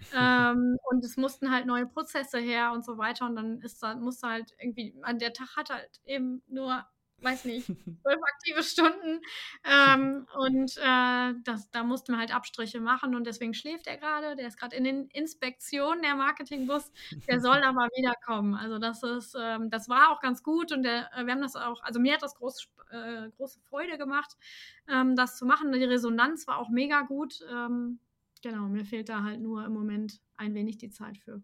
ähm, 0.14 0.76
und 0.90 1.04
es 1.04 1.16
mussten 1.16 1.50
halt 1.50 1.66
neue 1.66 1.86
Prozesse 1.86 2.38
her 2.38 2.72
und 2.72 2.84
so 2.84 2.96
weiter. 2.96 3.26
Und 3.26 3.36
dann 3.36 3.60
ist 3.60 3.82
da, 3.82 3.94
musste 3.96 4.28
halt 4.28 4.54
irgendwie, 4.60 4.94
an 5.02 5.18
der 5.18 5.32
Tag 5.32 5.56
hat 5.56 5.70
halt 5.70 6.00
eben 6.04 6.42
nur 6.46 6.86
weiß 7.20 7.44
nicht, 7.46 7.66
zwölf 8.02 8.20
aktive 8.22 8.62
Stunden. 8.62 9.20
Ähm, 9.64 10.26
und 10.36 10.76
äh, 10.76 11.34
das, 11.44 11.70
da 11.70 11.82
mussten 11.82 12.12
wir 12.12 12.18
halt 12.18 12.34
Abstriche 12.34 12.80
machen 12.80 13.14
und 13.14 13.26
deswegen 13.26 13.54
schläft 13.54 13.86
er 13.86 13.96
gerade. 13.96 14.36
Der 14.36 14.46
ist 14.46 14.58
gerade 14.58 14.76
in 14.76 14.84
den 14.84 15.08
Inspektionen, 15.08 16.02
der 16.02 16.14
Marketingbus. 16.14 16.92
Der 17.28 17.40
soll 17.40 17.62
aber 17.62 17.88
wiederkommen. 17.96 18.54
Also 18.54 18.78
das 18.78 19.02
ist, 19.02 19.36
ähm, 19.38 19.70
das 19.70 19.88
war 19.88 20.10
auch 20.10 20.20
ganz 20.20 20.42
gut 20.42 20.72
und 20.72 20.82
der, 20.82 21.10
äh, 21.14 21.24
wir 21.26 21.32
haben 21.32 21.42
das 21.42 21.56
auch, 21.56 21.82
also 21.82 22.00
mir 22.00 22.14
hat 22.14 22.22
das 22.22 22.34
groß, 22.34 22.68
äh, 22.90 23.30
große 23.36 23.60
Freude 23.68 23.98
gemacht, 23.98 24.36
ähm, 24.88 25.16
das 25.16 25.36
zu 25.36 25.46
machen. 25.46 25.72
Die 25.72 25.84
Resonanz 25.84 26.46
war 26.46 26.58
auch 26.58 26.68
mega 26.68 27.02
gut. 27.02 27.40
Ähm, 27.50 27.98
genau, 28.42 28.68
mir 28.68 28.84
fehlt 28.84 29.08
da 29.08 29.22
halt 29.22 29.40
nur 29.40 29.64
im 29.64 29.72
Moment 29.72 30.20
ein 30.36 30.54
wenig 30.54 30.78
die 30.78 30.90
Zeit 30.90 31.18
für. 31.18 31.42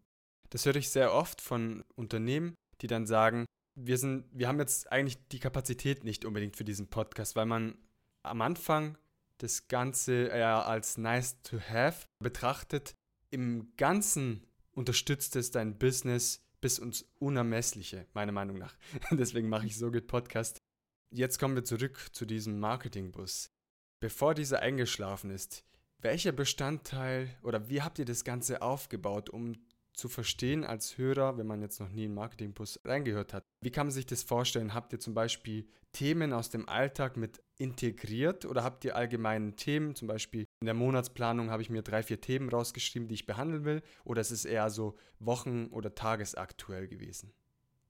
Das 0.51 0.67
höre 0.67 0.77
ich 0.77 0.91
sehr 0.91 1.13
oft 1.13 1.41
von 1.41 1.83
Unternehmen, 1.97 2.55
die 2.81 2.87
dann 2.87 3.07
sagen, 3.07 3.45
wir 3.75 3.99
sind, 3.99 4.25
wir 4.33 4.49
haben 4.49 4.59
jetzt 4.59 4.91
eigentlich 4.93 5.19
die 5.29 5.39
Kapazität 5.39 6.05
nicht 6.05 6.25
unbedingt 6.25 6.57
für 6.57 6.65
diesen 6.65 6.89
Podcast, 6.89 7.37
weil 7.37 7.47
man 7.47 7.77
am 8.23 8.41
Anfang 8.41 8.97
das 9.39 9.69
Ganze 9.69 10.27
eher 10.29 10.67
als 10.67 10.97
nice 10.97 11.43
to 11.43 11.59
have 11.61 12.07
betrachtet. 12.21 12.95
Im 13.31 13.73
Ganzen 13.77 14.47
unterstützt 14.73 15.37
es 15.37 15.51
dein 15.51 15.79
Business 15.79 16.41
bis 16.61 16.79
ins 16.79 17.03
Unermessliche, 17.19 18.07
meiner 18.15 18.33
Meinung 18.33 18.59
nach. 18.59 18.77
Deswegen 19.11 19.49
mache 19.49 19.67
ich 19.67 19.77
so 19.77 19.91
gut 19.91 20.07
Podcast. 20.07 20.63
Jetzt 21.11 21.39
kommen 21.39 21.57
wir 21.57 21.65
zurück 21.65 22.09
zu 22.13 22.27
diesem 22.27 22.59
Marketingbus. 22.59 23.51
Bevor 24.01 24.35
dieser 24.35 24.61
eingeschlafen 24.61 25.31
ist, 25.31 25.65
welcher 25.99 26.33
Bestandteil 26.33 27.29
oder 27.43 27.69
wie 27.69 27.83
habt 27.83 27.99
ihr 27.99 28.05
das 28.05 28.25
Ganze 28.25 28.63
aufgebaut, 28.63 29.31
um 29.31 29.55
zu 29.95 30.09
verstehen 30.09 30.65
als 30.65 30.99
Hörer, 30.99 31.39
wenn 31.39 31.47
man 31.47 31.63
jetzt 31.63 31.81
noch 31.81 31.89
nie 31.89 32.05
in 32.05 32.15
Marketingbus 32.15 32.81
reingehört 32.85 33.33
hat. 33.33 33.45
Wie 33.61 33.71
kann 33.71 33.87
man 33.87 33.93
sich 33.93 34.07
das 34.07 34.23
vorstellen? 34.23 34.75
Habt 34.75 34.93
ihr 34.93 35.01
zum 35.01 35.15
Beispiel 35.15 35.67
Themen 35.93 36.33
aus 36.33 36.51
dem 36.51 36.69
Alltag 36.69 37.17
mit 37.17 37.41
integriert 37.57 38.45
oder 38.45 38.65
habt 38.65 38.85
ihr 38.85 38.97
allgemeine 38.97 39.55
Themen? 39.55 39.95
Zum 39.95 40.09
Beispiel 40.09 40.47
in 40.61 40.67
der 40.67 40.75
Monatsplanung 40.75 41.51
habe 41.51 41.63
ich 41.63 41.71
mir 41.71 41.83
drei, 41.83 42.03
vier 42.03 42.21
Themen 42.21 42.49
rausgeschrieben, 42.49 43.09
die 43.09 43.15
ich 43.15 43.27
behandeln 43.27 43.65
will. 43.65 43.83
Oder 44.05 44.21
ist 44.21 44.33
es 44.33 44.45
eher 44.45 44.71
so 44.71 44.97
wochen- 45.21 45.69
oder 45.69 45.95
tagesaktuell 45.95 46.89
gewesen? 46.89 47.33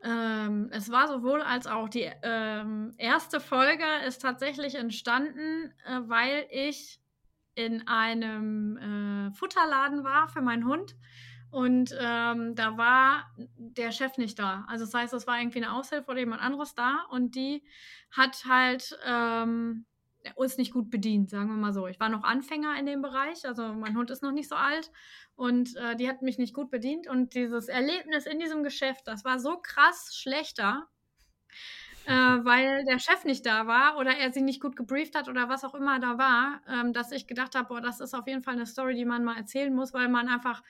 Ähm, 0.03 0.69
es 0.71 0.91
war 0.91 1.09
sowohl 1.09 1.41
als 1.41 1.67
auch. 1.67 1.89
Die 1.89 2.11
ähm, 2.23 2.93
erste 2.99 3.41
Folge 3.41 3.85
ist 4.07 4.21
tatsächlich 4.21 4.75
entstanden, 4.75 5.73
äh, 5.87 6.01
weil 6.07 6.47
ich 6.51 7.01
in 7.55 7.89
einem 7.89 8.77
äh, 8.77 9.31
Futterladen 9.33 10.05
war 10.05 10.29
für 10.29 10.43
meinen 10.43 10.67
Hund 10.67 10.95
und 11.55 11.95
ähm, 12.01 12.57
da 12.57 12.77
war 12.77 13.31
der 13.37 13.93
Chef 13.93 14.19
nicht 14.19 14.41
da. 14.41 14.67
Also 14.69 14.87
das 14.87 14.93
heißt, 14.93 15.15
es 15.15 15.29
war 15.29 15.39
irgendwie 15.39 15.63
eine 15.63 15.73
Aushilfe 15.73 16.11
oder 16.11 16.19
jemand 16.19 16.43
anderes 16.43 16.75
da 16.75 17.07
und 17.11 17.37
die 17.37 17.63
hat 18.11 18.45
halt 18.49 18.99
ähm, 19.07 19.87
uns 20.35 20.57
nicht 20.57 20.73
gut 20.73 20.91
bedient, 20.91 21.31
sagen 21.31 21.47
wir 21.47 21.57
mal 21.57 21.73
so. 21.73 21.87
Ich 21.87 22.01
war 22.01 22.09
noch 22.09 22.25
Anfänger 22.25 22.77
in 22.77 22.87
dem 22.87 23.03
Bereich, 23.03 23.47
also 23.47 23.73
mein 23.73 23.97
Hund 23.97 24.11
ist 24.11 24.21
noch 24.21 24.33
nicht 24.33 24.49
so 24.49 24.57
alt 24.57 24.91
und 25.37 25.77
äh, 25.77 25.95
die 25.95 26.09
hat 26.09 26.23
mich 26.23 26.39
nicht 26.39 26.55
gut 26.55 26.73
bedient 26.73 27.07
und 27.07 27.35
dieses 27.35 27.69
Erlebnis 27.69 28.27
in 28.27 28.41
diesem 28.41 28.65
Geschäft, 28.65 29.07
das 29.07 29.25
war 29.25 29.39
so 29.39 29.57
krass 29.59 30.17
schlechter, 30.17 30.89
äh, 32.07 32.11
weil 32.11 32.85
der 32.85 32.99
Chef 32.99 33.25
nicht 33.25 33.47
da 33.47 33.69
war 33.69 33.97
oder 33.97 34.17
er 34.17 34.33
sie 34.33 34.43
nicht 34.43 34.61
gut 34.61 34.75
gebrieft 34.75 35.15
hat 35.15 35.29
oder 35.29 35.49
was 35.49 35.63
auch 35.63 35.75
immer 35.75 36.01
da 36.01 36.19
war, 36.19 36.63
ähm, 36.69 36.93
dass 36.93 37.13
ich 37.13 37.29
gedacht 37.29 37.55
habe, 37.55 37.69
boah, 37.69 37.81
das 37.81 38.01
ist 38.01 38.13
auf 38.13 38.27
jeden 38.27 38.43
Fall 38.43 38.55
eine 38.55 38.67
Story, 38.67 38.97
die 38.97 39.05
man 39.05 39.23
mal 39.23 39.37
erzählen 39.37 39.73
muss, 39.73 39.95
weil 39.95 40.09
man 40.09 40.29
einfach 40.29 40.65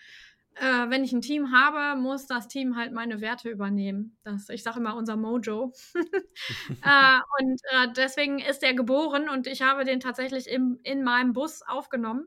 äh, 0.56 0.90
wenn 0.90 1.04
ich 1.04 1.12
ein 1.12 1.20
Team 1.20 1.52
habe, 1.52 2.00
muss 2.00 2.26
das 2.26 2.48
Team 2.48 2.76
halt 2.76 2.92
meine 2.92 3.20
Werte 3.20 3.50
übernehmen. 3.50 4.16
Das, 4.24 4.48
ich 4.48 4.62
sage 4.62 4.80
immer 4.80 4.96
unser 4.96 5.16
Mojo. 5.16 5.72
äh, 5.94 7.18
und 7.40 7.60
äh, 7.70 7.88
deswegen 7.96 8.38
ist 8.38 8.62
er 8.62 8.74
geboren 8.74 9.28
und 9.28 9.46
ich 9.46 9.62
habe 9.62 9.84
den 9.84 10.00
tatsächlich 10.00 10.48
im, 10.48 10.78
in 10.82 11.02
meinem 11.02 11.32
Bus 11.32 11.62
aufgenommen. 11.62 12.26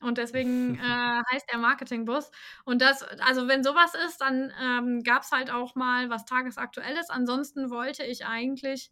Und 0.00 0.18
deswegen 0.18 0.74
äh, 0.82 1.22
heißt 1.32 1.46
er 1.48 1.58
Marketingbus. 1.58 2.30
Und 2.64 2.82
das, 2.82 3.02
also 3.02 3.48
wenn 3.48 3.64
sowas 3.64 3.92
ist, 4.06 4.20
dann 4.20 4.52
ähm, 4.62 5.02
gab 5.02 5.22
es 5.22 5.32
halt 5.32 5.50
auch 5.50 5.74
mal 5.74 6.10
was 6.10 6.24
Tagesaktuelles. 6.24 7.10
Ansonsten 7.10 7.70
wollte 7.70 8.04
ich 8.04 8.26
eigentlich 8.26 8.90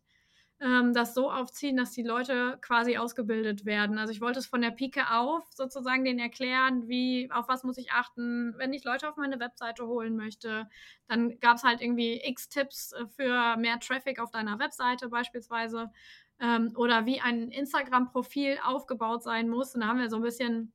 ähm, 0.60 0.94
das 0.94 1.14
so 1.14 1.30
aufziehen, 1.30 1.76
dass 1.76 1.92
die 1.92 2.02
Leute 2.02 2.58
quasi 2.62 2.96
ausgebildet 2.96 3.66
werden. 3.66 3.98
Also 3.98 4.12
ich 4.12 4.20
wollte 4.20 4.38
es 4.38 4.46
von 4.46 4.62
der 4.62 4.70
Pike 4.70 5.10
auf 5.10 5.44
sozusagen 5.52 6.04
denen 6.04 6.18
erklären, 6.18 6.88
wie, 6.88 7.30
auf 7.30 7.46
was 7.48 7.62
muss 7.62 7.76
ich 7.76 7.92
achten, 7.92 8.54
wenn 8.56 8.72
ich 8.72 8.84
Leute 8.84 9.08
auf 9.08 9.16
meine 9.16 9.38
Webseite 9.38 9.86
holen 9.86 10.16
möchte. 10.16 10.68
Dann 11.08 11.38
gab 11.40 11.56
es 11.56 11.64
halt 11.64 11.82
irgendwie 11.82 12.20
x 12.24 12.48
Tipps 12.48 12.92
äh, 12.92 13.06
für 13.06 13.56
mehr 13.58 13.78
Traffic 13.80 14.18
auf 14.18 14.30
deiner 14.30 14.58
Webseite 14.58 15.08
beispielsweise. 15.08 15.90
Ähm, 16.38 16.72
oder 16.76 17.06
wie 17.06 17.20
ein 17.20 17.50
Instagram-Profil 17.50 18.58
aufgebaut 18.64 19.22
sein 19.22 19.48
muss. 19.48 19.74
Und 19.74 19.80
da 19.82 19.88
haben 19.88 19.98
wir 19.98 20.10
so 20.10 20.16
ein 20.16 20.22
bisschen, 20.22 20.72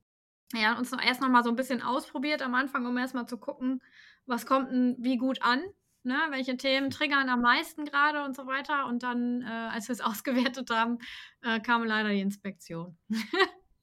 ja, 0.53 0.77
uns 0.77 0.91
erst 0.91 1.21
noch 1.21 1.29
mal 1.29 1.43
so 1.43 1.49
ein 1.49 1.55
bisschen 1.55 1.81
ausprobiert 1.83 2.41
am 2.41 2.55
Anfang, 2.55 2.85
um 2.85 2.97
erstmal 2.97 3.27
zu 3.27 3.37
gucken, 3.37 3.81
was 4.25 4.45
kommt 4.45 4.71
denn 4.71 4.95
wie 4.99 5.17
gut 5.17 5.41
an 5.41 5.61
ne, 6.03 6.17
welche 6.29 6.57
Themen 6.57 6.89
triggern 6.89 7.29
am 7.29 7.41
meisten 7.41 7.85
gerade 7.85 8.23
und 8.23 8.35
so 8.35 8.45
weiter. 8.47 8.87
Und 8.87 9.03
dann, 9.03 9.41
äh, 9.41 9.45
als 9.45 9.87
wir 9.87 9.93
es 9.93 10.01
ausgewertet 10.01 10.69
haben, 10.69 10.99
äh, 11.41 11.59
kam 11.59 11.83
leider 11.83 12.09
die 12.09 12.21
Inspektion. 12.21 12.97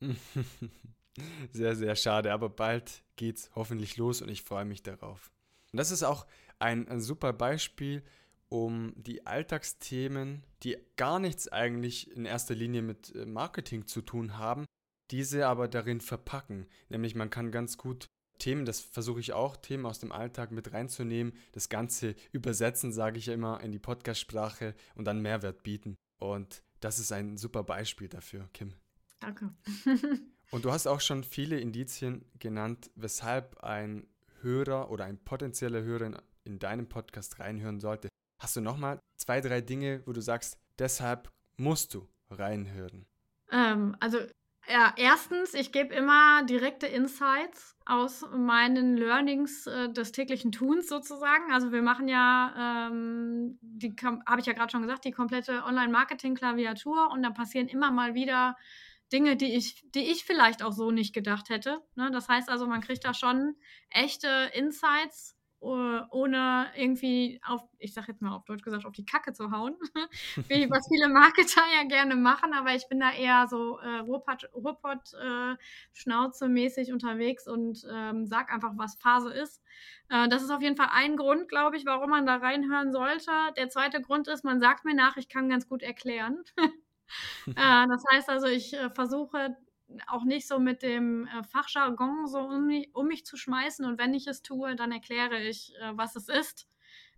sehr, 1.52 1.76
sehr 1.76 1.96
schade, 1.96 2.32
aber 2.32 2.48
bald 2.48 3.02
geht's 3.16 3.50
hoffentlich 3.54 3.96
los 3.96 4.22
und 4.22 4.28
ich 4.28 4.42
freue 4.42 4.64
mich 4.64 4.82
darauf. 4.82 5.30
Und 5.72 5.78
das 5.78 5.90
ist 5.90 6.02
auch 6.02 6.26
ein, 6.58 6.88
ein 6.88 7.00
super 7.00 7.32
Beispiel, 7.32 8.02
um 8.48 8.94
die 8.96 9.26
Alltagsthemen, 9.26 10.42
die 10.62 10.78
gar 10.96 11.18
nichts 11.18 11.48
eigentlich 11.48 12.10
in 12.10 12.24
erster 12.24 12.54
Linie 12.54 12.82
mit 12.82 13.14
äh, 13.14 13.26
Marketing 13.26 13.86
zu 13.86 14.00
tun 14.00 14.38
haben, 14.38 14.64
diese 15.10 15.46
aber 15.46 15.68
darin 15.68 16.00
verpacken. 16.00 16.66
Nämlich 16.88 17.14
man 17.14 17.30
kann 17.30 17.50
ganz 17.50 17.76
gut 17.76 18.08
Themen, 18.38 18.64
das 18.64 18.80
versuche 18.80 19.20
ich 19.20 19.32
auch, 19.32 19.56
Themen 19.56 19.86
aus 19.86 19.98
dem 19.98 20.12
Alltag 20.12 20.50
mit 20.50 20.72
reinzunehmen, 20.72 21.32
das 21.52 21.68
Ganze 21.68 22.14
übersetzen, 22.32 22.92
sage 22.92 23.18
ich 23.18 23.26
ja 23.26 23.34
immer, 23.34 23.60
in 23.60 23.72
die 23.72 23.78
Podcast-Sprache 23.78 24.74
und 24.94 25.04
dann 25.04 25.20
Mehrwert 25.20 25.62
bieten. 25.62 25.96
Und 26.18 26.62
das 26.80 26.98
ist 26.98 27.12
ein 27.12 27.36
super 27.36 27.64
Beispiel 27.64 28.08
dafür, 28.08 28.48
Kim. 28.52 28.74
Danke. 29.20 29.52
und 30.50 30.64
du 30.64 30.70
hast 30.70 30.86
auch 30.86 31.00
schon 31.00 31.24
viele 31.24 31.58
Indizien 31.58 32.24
genannt, 32.38 32.90
weshalb 32.94 33.62
ein 33.62 34.06
Hörer 34.40 34.90
oder 34.90 35.04
ein 35.04 35.18
potenzieller 35.18 35.82
Hörer 35.82 36.06
in, 36.06 36.16
in 36.44 36.58
deinem 36.58 36.88
Podcast 36.88 37.40
reinhören 37.40 37.80
sollte. 37.80 38.08
Hast 38.40 38.56
du 38.56 38.60
nochmal 38.60 39.00
zwei, 39.16 39.40
drei 39.40 39.60
Dinge, 39.60 40.02
wo 40.06 40.12
du 40.12 40.20
sagst, 40.20 40.58
deshalb 40.78 41.28
musst 41.56 41.94
du 41.94 42.08
reinhören? 42.30 43.06
Ähm, 43.50 43.96
also 44.00 44.18
ja, 44.70 44.92
erstens, 44.96 45.54
ich 45.54 45.72
gebe 45.72 45.94
immer 45.94 46.44
direkte 46.44 46.86
Insights 46.86 47.76
aus 47.86 48.26
meinen 48.36 48.96
Learnings 48.96 49.66
äh, 49.66 49.90
des 49.90 50.12
täglichen 50.12 50.52
Tuns 50.52 50.88
sozusagen. 50.88 51.52
Also 51.52 51.72
wir 51.72 51.82
machen 51.82 52.06
ja, 52.08 52.88
ähm, 52.90 53.58
die 53.62 53.94
habe 54.02 54.40
ich 54.40 54.46
ja 54.46 54.52
gerade 54.52 54.70
schon 54.70 54.82
gesagt, 54.82 55.04
die 55.04 55.10
komplette 55.10 55.64
Online-Marketing-Klaviatur 55.64 57.10
und 57.10 57.22
da 57.22 57.30
passieren 57.30 57.68
immer 57.68 57.90
mal 57.90 58.14
wieder 58.14 58.56
Dinge, 59.10 59.36
die 59.36 59.56
ich, 59.56 59.82
die 59.94 60.10
ich 60.10 60.24
vielleicht 60.24 60.62
auch 60.62 60.72
so 60.72 60.90
nicht 60.90 61.14
gedacht 61.14 61.48
hätte. 61.48 61.80
Ne? 61.94 62.10
Das 62.10 62.28
heißt 62.28 62.50
also, 62.50 62.66
man 62.66 62.82
kriegt 62.82 63.04
da 63.04 63.14
schon 63.14 63.56
echte 63.88 64.50
Insights 64.52 65.37
ohne 65.60 66.68
irgendwie 66.76 67.40
auf, 67.44 67.62
ich 67.78 67.92
sag 67.92 68.06
jetzt 68.08 68.22
mal 68.22 68.34
auf 68.34 68.44
Deutsch 68.44 68.62
gesagt, 68.62 68.86
auf 68.86 68.92
die 68.92 69.04
Kacke 69.04 69.32
zu 69.32 69.50
hauen, 69.50 69.76
wie 70.48 70.70
was 70.70 70.86
viele 70.88 71.08
Marketer 71.08 71.62
ja 71.76 71.82
gerne 71.84 72.14
machen, 72.16 72.54
aber 72.54 72.74
ich 72.74 72.88
bin 72.88 73.00
da 73.00 73.12
eher 73.12 73.46
so 73.48 73.78
äh, 73.78 73.98
Ruhrpott-Schnauze-mäßig 73.98 76.88
äh, 76.88 76.92
unterwegs 76.92 77.48
und 77.48 77.84
ähm, 77.92 78.26
sag 78.26 78.52
einfach, 78.52 78.72
was 78.76 78.96
Phase 78.96 79.32
ist. 79.32 79.62
Äh, 80.08 80.28
das 80.28 80.42
ist 80.42 80.50
auf 80.50 80.62
jeden 80.62 80.76
Fall 80.76 80.88
ein 80.92 81.16
Grund, 81.16 81.48
glaube 81.48 81.76
ich, 81.76 81.86
warum 81.86 82.10
man 82.10 82.26
da 82.26 82.36
reinhören 82.36 82.92
sollte. 82.92 83.32
Der 83.56 83.68
zweite 83.68 84.00
Grund 84.00 84.28
ist, 84.28 84.44
man 84.44 84.60
sagt 84.60 84.84
mir 84.84 84.94
nach, 84.94 85.16
ich 85.16 85.28
kann 85.28 85.48
ganz 85.48 85.68
gut 85.68 85.82
erklären. 85.82 86.44
äh, 87.46 87.86
das 87.88 88.04
heißt 88.12 88.28
also, 88.28 88.46
ich 88.46 88.74
äh, 88.74 88.90
versuche 88.90 89.56
auch 90.06 90.24
nicht 90.24 90.46
so 90.46 90.58
mit 90.58 90.82
dem 90.82 91.26
äh, 91.26 91.42
Fachjargon 91.44 92.26
so 92.26 92.40
um 92.40 92.66
mich, 92.66 92.94
um 92.94 93.06
mich, 93.06 93.24
zu 93.24 93.36
schmeißen. 93.36 93.84
Und 93.84 93.98
wenn 93.98 94.14
ich 94.14 94.26
es 94.26 94.42
tue, 94.42 94.76
dann 94.76 94.92
erkläre 94.92 95.40
ich, 95.40 95.74
äh, 95.80 95.96
was 95.96 96.16
es 96.16 96.28
ist, 96.28 96.68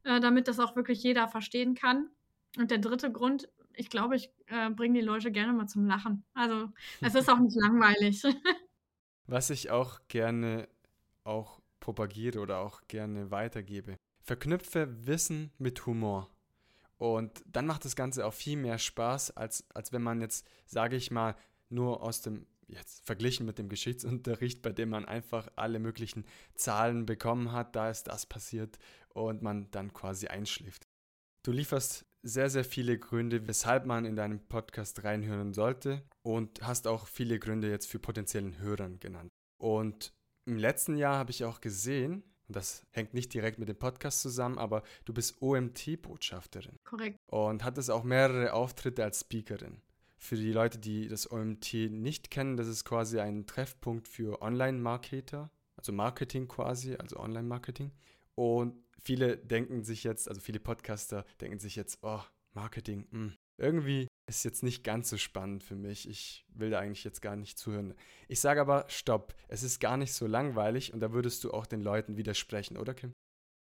äh, 0.05 0.21
damit 0.21 0.49
das 0.49 0.61
auch 0.61 0.77
wirklich 0.77 1.03
jeder 1.03 1.29
verstehen 1.29 1.75
kann. 1.75 2.11
Und 2.57 2.71
der 2.71 2.79
dritte 2.79 3.13
Grund, 3.13 3.49
ich 3.75 3.91
glaube, 3.91 4.17
ich 4.17 4.33
äh, 4.47 4.71
bringe 4.71 4.99
die 4.99 5.05
Leute 5.05 5.31
gerne 5.31 5.53
mal 5.53 5.67
zum 5.67 5.87
Lachen. 5.87 6.25
Also 6.35 6.71
es 7.01 7.15
ist 7.15 7.29
auch 7.29 7.39
nicht 7.39 7.57
langweilig. 7.61 8.23
Was 9.27 9.51
ich 9.51 9.71
auch 9.71 10.01
gerne 10.09 10.69
auch 11.25 11.61
propagiere 11.79 12.41
oder 12.41 12.59
auch 12.59 12.83
gerne 12.89 13.31
weitergebe. 13.31 13.97
Verknüpfe 14.21 15.07
Wissen 15.07 15.53
mit 15.59 15.87
Humor. 15.87 16.31
Und 16.99 17.43
dann 17.47 17.67
macht 17.67 17.85
das 17.85 17.97
Ganze 17.97 18.27
auch 18.27 18.35
viel 18.35 18.59
mehr 18.59 18.79
Spaß, 18.79 19.37
als, 19.37 19.65
als 19.75 19.93
wenn 19.93 20.03
man 20.03 20.21
jetzt, 20.21 20.47
sage 20.67 20.97
ich 20.97 21.11
mal, 21.11 21.35
nur 21.71 22.03
aus 22.03 22.21
dem, 22.21 22.47
jetzt 22.73 23.05
verglichen 23.07 23.47
mit 23.47 23.59
dem 23.59 23.69
Geschichtsunterricht, 23.69 24.63
bei 24.63 24.73
dem 24.73 24.91
man 24.91 25.05
einfach 25.05 25.49
alle 25.57 25.79
möglichen 25.79 26.25
Zahlen 26.55 27.07
bekommen 27.07 27.53
hat, 27.53 27.77
da 27.77 27.91
ist 27.91 28.05
das 28.05 28.27
passiert 28.27 28.79
und 29.09 29.43
man 29.43 29.71
dann 29.71 29.93
quasi 29.93 30.29
einschläft. 30.29 30.87
Du 31.43 31.53
lieferst 31.53 32.05
sehr, 32.23 32.51
sehr 32.51 32.65
viele 32.65 32.99
Gründe, 32.99 33.47
weshalb 33.49 33.87
man 33.87 34.05
in 34.05 34.17
deinem 34.17 34.41
Podcast 34.41 35.05
reinhören 35.05 35.55
sollte 35.55 36.03
und 36.23 36.63
hast 36.63 36.87
auch 36.87 37.07
viele 37.07 37.39
Gründe 37.39 37.71
jetzt 37.71 37.87
für 37.87 37.99
potenziellen 37.99 38.59
Hörern 38.59 39.01
genannt. 39.01 39.31
Und 39.59 40.13
im 40.47 40.59
letzten 40.59 40.97
Jahr 40.97 41.17
habe 41.17 41.31
ich 41.31 41.45
auch 41.45 41.61
gesehen, 41.61 42.23
und 42.49 42.57
das 42.57 42.87
hängt 42.91 43.15
nicht 43.15 43.33
direkt 43.33 43.59
mit 43.59 43.69
dem 43.69 43.79
Podcast 43.79 44.21
zusammen, 44.21 44.59
aber 44.59 44.83
du 45.05 45.15
bist 45.15 45.41
OMT-Botschafterin. 45.41 46.77
Korrekt. 46.85 47.19
Und 47.31 47.65
hattest 47.65 47.91
auch 47.91 48.05
mehrere 48.05 48.53
Auftritte 48.53 49.05
als 49.05 49.21
Speakerin. 49.21 49.81
Für 50.23 50.37
die 50.37 50.53
Leute, 50.53 50.79
die 50.79 51.09
das 51.09 51.31
OMT 51.33 51.73
nicht 51.91 52.31
kennen, 52.31 52.59
das 52.59 52.69
ist 52.69 52.85
quasi 52.85 53.21
ein 53.21 53.47
Treffpunkt 53.47 54.07
für 54.07 54.43
Online-Marketer, 54.43 55.51
also 55.77 55.93
Marketing 55.93 56.47
quasi, 56.47 56.95
also 56.95 57.19
Online-Marketing. 57.19 57.91
Und 58.35 58.75
viele 59.03 59.39
denken 59.39 59.83
sich 59.83 60.05
jetzt, 60.05 60.29
also 60.29 60.43
viele 60.43 60.61
Podcaster 60.61 61.25
denken 61.41 61.59
sich 61.59 61.75
jetzt, 61.75 62.01
oh, 62.03 62.21
Marketing, 62.53 63.07
mh, 63.11 63.19
hm, 63.19 63.37
irgendwie 63.57 64.09
ist 64.29 64.45
jetzt 64.45 64.63
nicht 64.63 64.85
ganz 64.85 65.09
so 65.09 65.17
spannend 65.17 65.65
für 65.65 65.75
mich. 65.75 66.07
Ich 66.07 66.45
will 66.53 66.69
da 66.69 66.81
eigentlich 66.81 67.03
jetzt 67.03 67.23
gar 67.23 67.35
nicht 67.35 67.59
zuhören. 67.59 67.95
Ich 68.29 68.41
sage 68.41 68.61
aber, 68.61 68.85
stopp, 68.89 69.35
es 69.49 69.63
ist 69.63 69.81
gar 69.81 69.97
nicht 69.97 70.13
so 70.13 70.27
langweilig 70.27 70.93
und 70.93 71.01
da 71.01 71.13
würdest 71.13 71.45
du 71.45 71.51
auch 71.51 71.65
den 71.65 71.81
Leuten 71.81 72.19
widersprechen, 72.19 72.77
oder 72.77 72.93
Kim? 72.93 73.13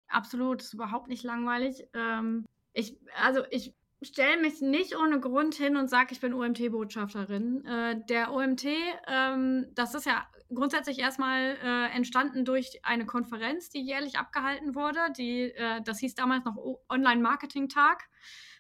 Absolut, 0.08 0.62
ist 0.62 0.74
überhaupt 0.74 1.10
nicht 1.10 1.24
langweilig. 1.24 1.86
Ähm, 1.94 2.46
ich, 2.72 2.98
also 3.16 3.44
ich 3.52 3.74
stelle 4.02 4.42
mich 4.42 4.62
nicht 4.62 4.96
ohne 4.96 5.20
Grund 5.20 5.56
hin 5.56 5.76
und 5.76 5.90
sage, 5.90 6.10
ich 6.12 6.20
bin 6.20 6.34
OMT-Botschafterin. 6.34 7.66
Äh, 7.66 8.06
der 8.08 8.32
OMT, 8.32 8.66
ähm, 9.08 9.68
das 9.74 9.96
ist 9.96 10.06
ja 10.06 10.28
grundsätzlich 10.54 11.00
erstmal 11.00 11.58
äh, 11.64 11.96
entstanden 11.96 12.46
durch 12.46 12.80
eine 12.84 13.06
Konferenz, 13.06 13.70
die 13.70 13.82
jährlich 13.82 14.18
abgehalten 14.18 14.76
wurde. 14.76 15.00
Die, 15.18 15.52
äh, 15.52 15.82
das 15.84 16.00
hieß 16.00 16.16
damals 16.16 16.46
noch 16.46 16.58
Online-Marketing-Tag. 16.90 18.08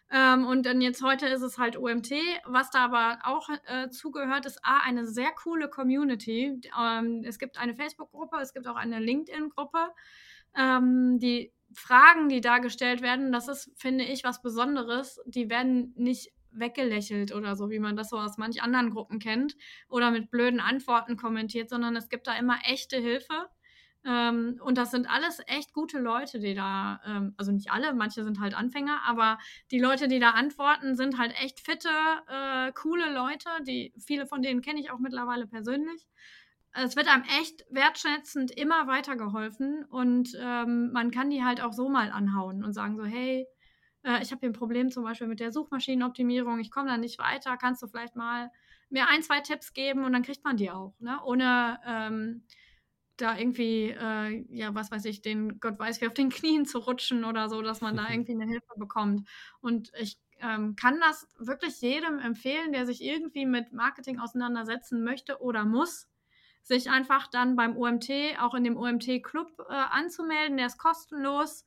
Ähm, 0.09 0.45
und 0.45 0.65
dann 0.65 0.81
jetzt 0.81 1.03
heute 1.03 1.27
ist 1.27 1.41
es 1.41 1.57
halt 1.57 1.77
OMT. 1.77 2.11
Was 2.45 2.71
da 2.71 2.85
aber 2.85 3.19
auch 3.23 3.49
äh, 3.65 3.89
zugehört, 3.89 4.45
ist 4.45 4.59
A, 4.63 4.79
eine 4.79 5.05
sehr 5.05 5.31
coole 5.31 5.69
Community. 5.69 6.61
Ähm, 6.79 7.23
es 7.25 7.39
gibt 7.39 7.59
eine 7.59 7.75
Facebook-Gruppe, 7.75 8.37
es 8.41 8.53
gibt 8.53 8.67
auch 8.67 8.75
eine 8.77 8.99
LinkedIn-Gruppe. 8.99 9.89
Ähm, 10.55 11.19
die 11.19 11.51
Fragen, 11.73 12.29
die 12.29 12.41
da 12.41 12.59
gestellt 12.59 13.01
werden, 13.01 13.31
das 13.31 13.47
ist, 13.47 13.71
finde 13.77 14.03
ich, 14.05 14.23
was 14.23 14.41
Besonderes. 14.41 15.19
Die 15.25 15.49
werden 15.49 15.93
nicht 15.95 16.31
weggelächelt 16.51 17.33
oder 17.33 17.55
so, 17.55 17.69
wie 17.69 17.79
man 17.79 17.95
das 17.95 18.09
so 18.09 18.17
aus 18.17 18.37
manch 18.37 18.61
anderen 18.61 18.89
Gruppen 18.89 19.19
kennt 19.19 19.55
oder 19.89 20.11
mit 20.11 20.31
blöden 20.31 20.59
Antworten 20.59 21.17
kommentiert, 21.17 21.69
sondern 21.69 21.95
es 21.95 22.09
gibt 22.09 22.27
da 22.27 22.37
immer 22.37 22.57
echte 22.65 22.97
Hilfe. 22.97 23.49
Ähm, 24.05 24.59
und 24.63 24.77
das 24.77 24.91
sind 24.91 25.09
alles 25.09 25.41
echt 25.47 25.73
gute 25.73 25.99
Leute, 25.99 26.39
die 26.39 26.53
da, 26.53 27.01
ähm, 27.05 27.33
also 27.37 27.51
nicht 27.51 27.71
alle, 27.71 27.93
manche 27.93 28.23
sind 28.23 28.39
halt 28.39 28.53
Anfänger, 28.53 29.01
aber 29.05 29.37
die 29.71 29.79
Leute, 29.79 30.07
die 30.07 30.19
da 30.19 30.31
antworten, 30.31 30.95
sind 30.95 31.17
halt 31.17 31.33
echt 31.41 31.59
fitte, 31.59 31.89
äh, 32.29 32.71
coole 32.73 33.11
Leute, 33.13 33.49
die 33.67 33.93
viele 33.99 34.25
von 34.25 34.41
denen 34.41 34.61
kenne 34.61 34.79
ich 34.79 34.91
auch 34.91 34.99
mittlerweile 34.99 35.47
persönlich. 35.47 36.07
Es 36.83 36.95
wird 36.95 37.07
einem 37.07 37.23
echt 37.39 37.65
wertschätzend 37.69 38.51
immer 38.51 38.87
weitergeholfen 38.87 39.83
und 39.85 40.29
ähm, 40.39 40.91
man 40.91 41.11
kann 41.11 41.29
die 41.29 41.43
halt 41.43 41.61
auch 41.61 41.73
so 41.73 41.89
mal 41.89 42.11
anhauen 42.11 42.63
und 42.63 42.73
sagen 42.73 42.97
so, 42.97 43.03
hey, 43.03 43.47
äh, 44.03 44.21
ich 44.21 44.31
habe 44.31 44.41
hier 44.41 44.49
ein 44.49 44.53
Problem 44.53 44.91
zum 44.91 45.03
Beispiel 45.03 45.27
mit 45.27 45.39
der 45.39 45.51
Suchmaschinenoptimierung, 45.51 46.59
ich 46.59 46.71
komme 46.71 46.89
da 46.89 46.97
nicht 46.97 47.19
weiter, 47.19 47.57
kannst 47.57 47.81
du 47.81 47.87
vielleicht 47.87 48.15
mal 48.15 48.51
mir 48.89 49.07
ein, 49.09 49.23
zwei 49.23 49.41
Tipps 49.41 49.73
geben 49.73 50.05
und 50.05 50.13
dann 50.13 50.23
kriegt 50.23 50.43
man 50.43 50.57
die 50.57 50.71
auch, 50.71 50.93
ne? 50.99 51.19
ohne 51.25 51.79
ähm, 51.85 52.43
da 53.17 53.37
irgendwie, 53.37 53.89
äh, 53.89 54.45
ja, 54.49 54.73
was 54.75 54.91
weiß 54.91 55.05
ich, 55.05 55.21
den 55.21 55.59
Gott 55.59 55.79
weiß 55.79 56.01
wie 56.01 56.07
auf 56.07 56.13
den 56.13 56.29
Knien 56.29 56.65
zu 56.65 56.77
rutschen 56.79 57.25
oder 57.25 57.49
so, 57.49 57.61
dass 57.61 57.81
man 57.81 57.97
da 57.97 58.07
irgendwie 58.11 58.33
eine 58.33 58.45
Hilfe 58.45 58.73
bekommt. 58.77 59.27
Und 59.59 59.91
ich 59.99 60.17
ähm, 60.39 60.75
kann 60.75 60.99
das 60.99 61.27
wirklich 61.39 61.81
jedem 61.81 62.19
empfehlen, 62.19 62.71
der 62.71 62.85
sich 62.85 63.03
irgendwie 63.03 63.45
mit 63.45 63.73
Marketing 63.73 64.19
auseinandersetzen 64.19 65.03
möchte 65.03 65.41
oder 65.41 65.65
muss, 65.65 66.07
sich 66.67 66.89
einfach 66.89 67.27
dann 67.27 67.55
beim 67.55 67.77
OMT, 67.77 68.09
auch 68.39 68.53
in 68.53 68.63
dem 68.63 68.77
OMT-Club 68.77 69.65
äh, 69.69 69.73
anzumelden. 69.73 70.57
Der 70.57 70.67
ist 70.67 70.77
kostenlos. 70.77 71.65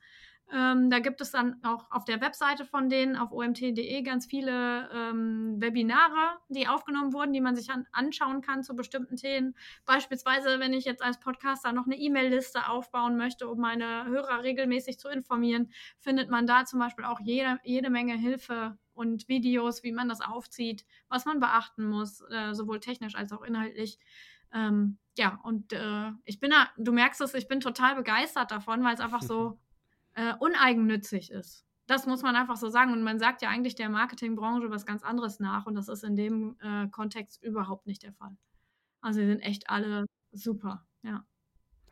Ähm, 0.53 0.91
da 0.91 0.99
gibt 0.99 1.21
es 1.21 1.31
dann 1.31 1.63
auch 1.63 1.91
auf 1.93 2.05
der 2.05 2.21
Webseite 2.21 2.65
von 2.65 2.89
denen, 2.89 3.17
auf 3.17 3.31
omt.de, 3.31 4.03
ganz 4.03 4.27
viele 4.27 4.91
ähm, 4.93 5.61
Webinare, 5.61 6.39
die 6.49 6.67
aufgenommen 6.67 7.13
wurden, 7.13 7.33
die 7.33 7.41
man 7.41 7.55
sich 7.55 7.71
an, 7.71 7.87
anschauen 7.93 8.41
kann 8.41 8.65
zu 8.65 8.75
bestimmten 8.75 9.17
Themen. 9.17 9.55
Beispielsweise, 9.87 10.59
wenn 10.59 10.73
ich 10.73 10.85
jetzt 10.85 11.03
als 11.05 11.21
Podcaster 11.21 11.73
noch 11.73 11.87
eine 11.87 11.97
E-Mail-Liste 11.97 12.69
aufbauen 12.69 13.17
möchte, 13.17 13.49
um 13.49 13.61
meine 13.61 14.07
Hörer 14.07 14.43
regelmäßig 14.43 14.99
zu 14.99 15.09
informieren, 15.09 15.71
findet 16.01 16.31
man 16.31 16.49
da 16.49 16.65
zum 16.65 16.81
Beispiel 16.81 17.05
auch 17.05 17.21
jede, 17.21 17.61
jede 17.63 17.89
Menge 17.89 18.15
Hilfe 18.15 18.77
und 18.93 19.29
Videos, 19.29 19.85
wie 19.85 19.93
man 19.93 20.09
das 20.09 20.21
aufzieht, 20.21 20.85
was 21.09 21.27
man 21.27 21.39
beachten 21.39 21.89
muss, 21.89 22.23
äh, 22.29 22.55
sowohl 22.55 22.81
technisch 22.81 23.15
als 23.15 23.33
auch 23.33 23.43
inhaltlich. 23.43 23.99
Ähm, 24.53 24.99
ja, 25.19 25.41
und 25.45 25.73
äh, 25.73 26.13
ich 26.25 26.41
bin 26.41 26.51
da, 26.51 26.69
du 26.77 26.93
merkst 26.93 27.21
es, 27.21 27.35
ich 27.35 27.49
bin 27.49 27.61
total 27.61 27.95
begeistert 27.95 28.51
davon, 28.51 28.83
weil 28.85 28.95
es 28.95 29.01
einfach 29.01 29.23
so 29.23 29.59
äh, 30.15 30.35
uneigennützig 30.39 31.31
ist. 31.31 31.67
Das 31.87 32.07
muss 32.07 32.23
man 32.23 32.37
einfach 32.37 32.57
so 32.57 32.69
sagen. 32.69 32.93
Und 32.93 33.03
man 33.03 33.19
sagt 33.19 33.43
ja 33.43 33.49
eigentlich 33.49 33.75
der 33.75 33.89
Marketingbranche 33.89 34.71
was 34.71 34.87
ganz 34.87 35.03
anderes 35.03 35.41
nach. 35.41 35.67
Und 35.67 35.75
das 35.75 35.89
ist 35.89 36.05
in 36.05 36.15
dem 36.15 36.57
äh, 36.61 36.89
Kontext 36.89 37.43
überhaupt 37.43 37.87
nicht 37.87 38.03
der 38.03 38.13
Fall. 38.13 38.37
Also, 39.01 39.21
sie 39.21 39.27
sind 39.27 39.41
echt 39.41 39.69
alle 39.69 40.07
super, 40.31 40.87
ja. 41.03 41.27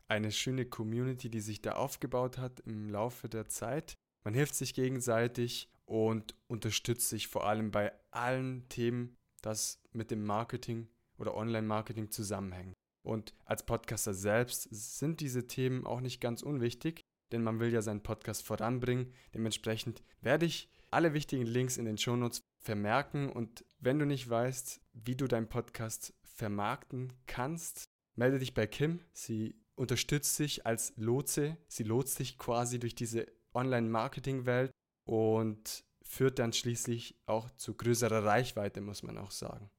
Eine 0.07 0.31
schöne 0.31 0.64
Community, 0.66 1.29
die 1.29 1.40
sich 1.40 1.61
da 1.61 1.73
aufgebaut 1.73 2.38
hat 2.38 2.61
im 2.61 2.88
Laufe 2.88 3.29
der 3.29 3.49
Zeit. 3.49 3.94
Man 4.25 4.35
hilft 4.35 4.55
sich 4.55 4.73
gegenseitig 4.73 5.71
und 5.85 6.35
unterstützt 6.47 7.09
sich 7.09 7.29
vor 7.29 7.47
allem 7.47 7.71
bei 7.71 7.92
allen 8.11 8.68
Themen, 8.68 9.16
das 9.42 9.83
mit 9.92 10.11
dem 10.11 10.25
Marketing 10.25 10.88
oder 11.18 11.35
Online-Marketing 11.35 12.11
zusammenhängt. 12.11 12.74
Und 13.02 13.35
als 13.44 13.64
Podcaster 13.64 14.14
selbst 14.14 14.68
sind 14.70 15.20
diese 15.20 15.46
Themen 15.46 15.87
auch 15.87 16.00
nicht 16.00 16.20
ganz 16.20 16.42
unwichtig, 16.42 17.02
denn 17.33 17.42
man 17.42 17.61
will 17.61 17.72
ja 17.72 17.83
seinen 17.83 18.02
Podcast 18.02 18.44
voranbringen. 18.44 19.12
Dementsprechend 19.35 20.02
werde 20.20 20.46
ich 20.46 20.70
alle 20.90 21.14
wichtigen 21.14 21.46
Links 21.46 21.76
in 21.76 21.85
den 21.85 21.98
Shownotes 21.98 22.40
vermerken 22.59 23.31
und 23.31 23.64
wenn 23.78 23.98
du 23.98 24.07
nicht 24.07 24.28
weißt, 24.28 24.81
wie 24.92 25.16
du 25.16 25.26
deinen 25.26 25.48
Podcast 25.48 26.14
vermarkten 26.22 27.12
kannst, 27.26 27.85
melde 28.14 28.38
dich 28.38 28.54
bei 28.54 28.66
Kim. 28.66 29.00
Sie 29.12 29.54
unterstützt 29.74 30.38
dich 30.38 30.66
als 30.66 30.92
Lotse. 30.96 31.57
Sie 31.68 31.85
lotst 31.85 32.18
dich 32.18 32.38
quasi 32.38 32.78
durch 32.78 32.94
diese 32.94 33.26
Online-Marketing-Welt 33.54 34.70
und 35.04 35.85
führt 36.02 36.38
dann 36.38 36.52
schließlich 36.52 37.18
auch 37.26 37.50
zu 37.52 37.74
größerer 37.74 38.24
Reichweite, 38.24 38.81
muss 38.81 39.02
man 39.02 39.18
auch 39.18 39.31
sagen. 39.31 39.70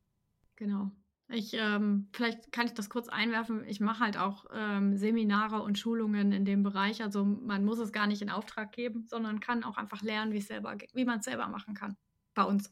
Genau. 0.56 0.92
Ich, 1.32 1.54
ähm, 1.54 2.08
vielleicht 2.12 2.52
kann 2.52 2.66
ich 2.66 2.74
das 2.74 2.90
kurz 2.90 3.08
einwerfen. 3.08 3.64
Ich 3.68 3.80
mache 3.80 4.00
halt 4.00 4.18
auch 4.18 4.46
ähm, 4.52 4.98
Seminare 4.98 5.62
und 5.62 5.78
Schulungen 5.78 6.32
in 6.32 6.44
dem 6.44 6.64
Bereich. 6.64 7.04
Also 7.04 7.24
man 7.24 7.64
muss 7.64 7.78
es 7.78 7.92
gar 7.92 8.08
nicht 8.08 8.24
in 8.24 8.32
Auftrag 8.32 8.72
geben, 8.72 9.06
sondern 9.08 9.40
kann 9.40 9.64
auch 9.64 9.78
einfach 9.78 10.02
lernen, 10.02 10.34
wie, 10.34 10.42
selber, 10.42 10.76
wie 10.94 11.06
man 11.06 11.20
es 11.20 11.26
selber 11.26 11.48
machen 11.48 11.76
kann. 11.76 11.96
Bei 12.34 12.44
uns. 12.44 12.72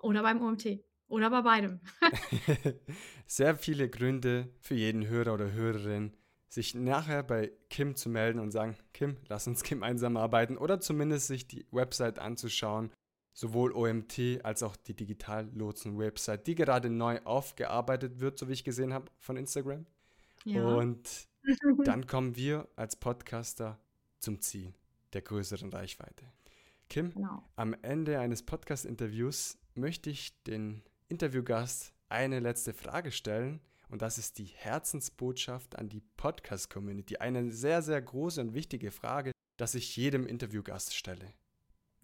Oder 0.00 0.22
beim 0.22 0.42
OMT. 0.42 0.84
Oder 1.08 1.30
bei 1.30 1.42
beidem. 1.42 1.80
Sehr 3.26 3.56
viele 3.56 3.88
Gründe 3.88 4.54
für 4.60 4.74
jeden 4.74 5.06
Hörer 5.06 5.32
oder 5.34 5.52
Hörerin, 5.52 6.14
sich 6.48 6.74
nachher 6.74 7.22
bei 7.22 7.52
Kim 7.70 7.96
zu 7.96 8.10
melden 8.10 8.38
und 8.38 8.50
sagen, 8.50 8.76
Kim, 8.92 9.16
lass 9.28 9.46
uns 9.46 9.62
gemeinsam 9.62 10.16
arbeiten 10.16 10.58
oder 10.58 10.80
zumindest 10.80 11.28
sich 11.28 11.46
die 11.46 11.66
Website 11.70 12.18
anzuschauen 12.18 12.90
sowohl 13.34 13.72
OMT 13.72 14.44
als 14.44 14.62
auch 14.62 14.76
die 14.76 14.94
Digitallotsen-Website, 14.94 16.46
die 16.46 16.54
gerade 16.54 16.88
neu 16.88 17.20
aufgearbeitet 17.24 18.20
wird, 18.20 18.38
so 18.38 18.48
wie 18.48 18.52
ich 18.52 18.64
gesehen 18.64 18.94
habe 18.94 19.10
von 19.18 19.36
Instagram. 19.36 19.84
Ja. 20.44 20.64
Und 20.64 21.28
dann 21.84 22.06
kommen 22.06 22.36
wir 22.36 22.68
als 22.76 22.96
Podcaster 22.96 23.78
zum 24.20 24.40
Ziel 24.40 24.72
der 25.12 25.22
größeren 25.22 25.70
Reichweite. 25.70 26.32
Kim, 26.88 27.12
genau. 27.12 27.42
am 27.56 27.74
Ende 27.82 28.20
eines 28.20 28.42
Podcast-Interviews 28.42 29.58
möchte 29.74 30.10
ich 30.10 30.40
den 30.44 30.82
Interviewgast 31.08 31.92
eine 32.08 32.38
letzte 32.38 32.72
Frage 32.72 33.10
stellen. 33.10 33.60
Und 33.88 34.02
das 34.02 34.16
ist 34.16 34.38
die 34.38 34.44
Herzensbotschaft 34.44 35.76
an 35.76 35.88
die 35.88 36.02
Podcast-Community. 36.16 37.16
Eine 37.16 37.50
sehr, 37.50 37.82
sehr 37.82 38.00
große 38.00 38.40
und 38.40 38.54
wichtige 38.54 38.90
Frage, 38.90 39.32
dass 39.56 39.74
ich 39.74 39.96
jedem 39.96 40.26
Interviewgast 40.26 40.94
stelle 40.94 41.32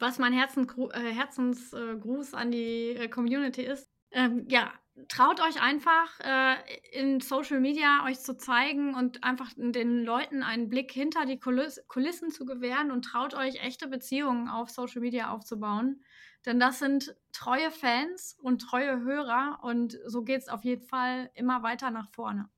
was 0.00 0.18
mein 0.18 0.32
Herzensgru 0.32 0.90
äh, 0.90 1.12
Herzensgruß 1.12 2.34
an 2.34 2.50
die 2.50 2.96
äh, 2.96 3.08
Community 3.08 3.62
ist. 3.62 3.90
Ähm, 4.12 4.46
ja, 4.48 4.72
traut 5.08 5.40
euch 5.40 5.62
einfach 5.62 6.18
äh, 6.20 6.56
in 6.92 7.20
Social 7.20 7.60
Media 7.60 8.04
euch 8.06 8.18
zu 8.20 8.36
zeigen 8.36 8.94
und 8.94 9.22
einfach 9.22 9.50
den 9.56 10.04
Leuten 10.04 10.42
einen 10.42 10.68
Blick 10.68 10.90
hinter 10.90 11.26
die 11.26 11.38
Kuliss 11.38 11.80
Kulissen 11.86 12.30
zu 12.30 12.44
gewähren 12.44 12.90
und 12.90 13.04
traut 13.04 13.34
euch 13.34 13.62
echte 13.62 13.88
Beziehungen 13.88 14.48
auf 14.48 14.70
Social 14.70 15.00
Media 15.00 15.30
aufzubauen. 15.30 16.02
Denn 16.46 16.58
das 16.58 16.78
sind 16.78 17.14
treue 17.32 17.70
Fans 17.70 18.36
und 18.40 18.62
treue 18.62 19.00
Hörer 19.00 19.60
und 19.62 19.98
so 20.06 20.22
geht 20.22 20.40
es 20.40 20.48
auf 20.48 20.64
jeden 20.64 20.86
Fall 20.86 21.30
immer 21.34 21.62
weiter 21.62 21.90
nach 21.90 22.10
vorne. 22.10 22.48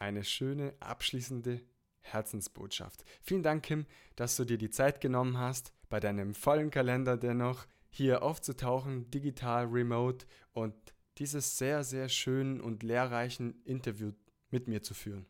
Eine 0.00 0.24
schöne 0.24 0.74
abschließende 0.80 1.60
Herzensbotschaft. 2.00 3.04
Vielen 3.22 3.42
Dank, 3.42 3.64
Kim, 3.64 3.86
dass 4.16 4.36
du 4.36 4.44
dir 4.44 4.58
die 4.58 4.70
Zeit 4.70 5.00
genommen 5.00 5.38
hast, 5.38 5.72
bei 5.88 6.00
deinem 6.00 6.34
vollen 6.34 6.70
Kalender 6.70 7.16
dennoch 7.16 7.66
hier 7.90 8.22
aufzutauchen, 8.22 9.10
digital, 9.10 9.66
remote 9.66 10.26
und 10.52 10.74
dieses 11.18 11.58
sehr, 11.58 11.84
sehr 11.84 12.08
schönen 12.08 12.60
und 12.60 12.82
lehrreichen 12.82 13.62
Interview 13.64 14.12
mit 14.50 14.68
mir 14.68 14.82
zu 14.82 14.94
führen. 14.94 15.26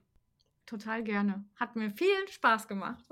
Total 0.67 1.03
gerne. 1.03 1.45
Hat 1.57 1.77
mir 1.77 1.91
viel 1.91 2.29
Spaß 2.29 2.69
gemacht. 2.69 3.05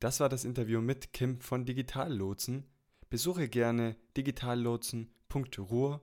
Das 0.00 0.18
war 0.18 0.28
das 0.30 0.44
Interview 0.44 0.80
mit 0.80 1.12
Kim 1.12 1.40
von 1.40 1.66
Digitallotsen. 1.66 2.64
Besuche 3.10 3.48
gerne 3.48 3.96
digitallotsen.ruhr 4.16 6.00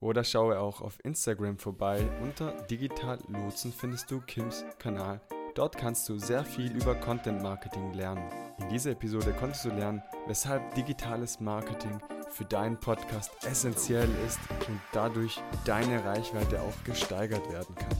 oder 0.00 0.24
schaue 0.24 0.58
auch 0.58 0.80
auf 0.80 0.98
Instagram 1.04 1.58
vorbei. 1.58 2.08
Unter 2.22 2.52
Digitallotsen 2.66 3.72
findest 3.72 4.10
du 4.10 4.20
Kims 4.20 4.64
Kanal. 4.78 5.20
Dort 5.54 5.76
kannst 5.76 6.08
du 6.08 6.18
sehr 6.18 6.44
viel 6.44 6.74
über 6.74 6.94
Content 6.94 7.42
Marketing 7.42 7.92
lernen. 7.92 8.43
In 8.58 8.68
dieser 8.68 8.92
Episode 8.92 9.32
konntest 9.32 9.64
du 9.64 9.70
lernen, 9.70 10.02
weshalb 10.26 10.74
digitales 10.74 11.40
Marketing 11.40 12.00
für 12.30 12.44
deinen 12.44 12.78
Podcast 12.78 13.32
essentiell 13.44 14.08
ist 14.26 14.38
und 14.68 14.80
dadurch 14.92 15.42
deine 15.64 16.04
Reichweite 16.04 16.60
auch 16.60 16.84
gesteigert 16.84 17.50
werden 17.52 17.74
kann. 17.74 17.96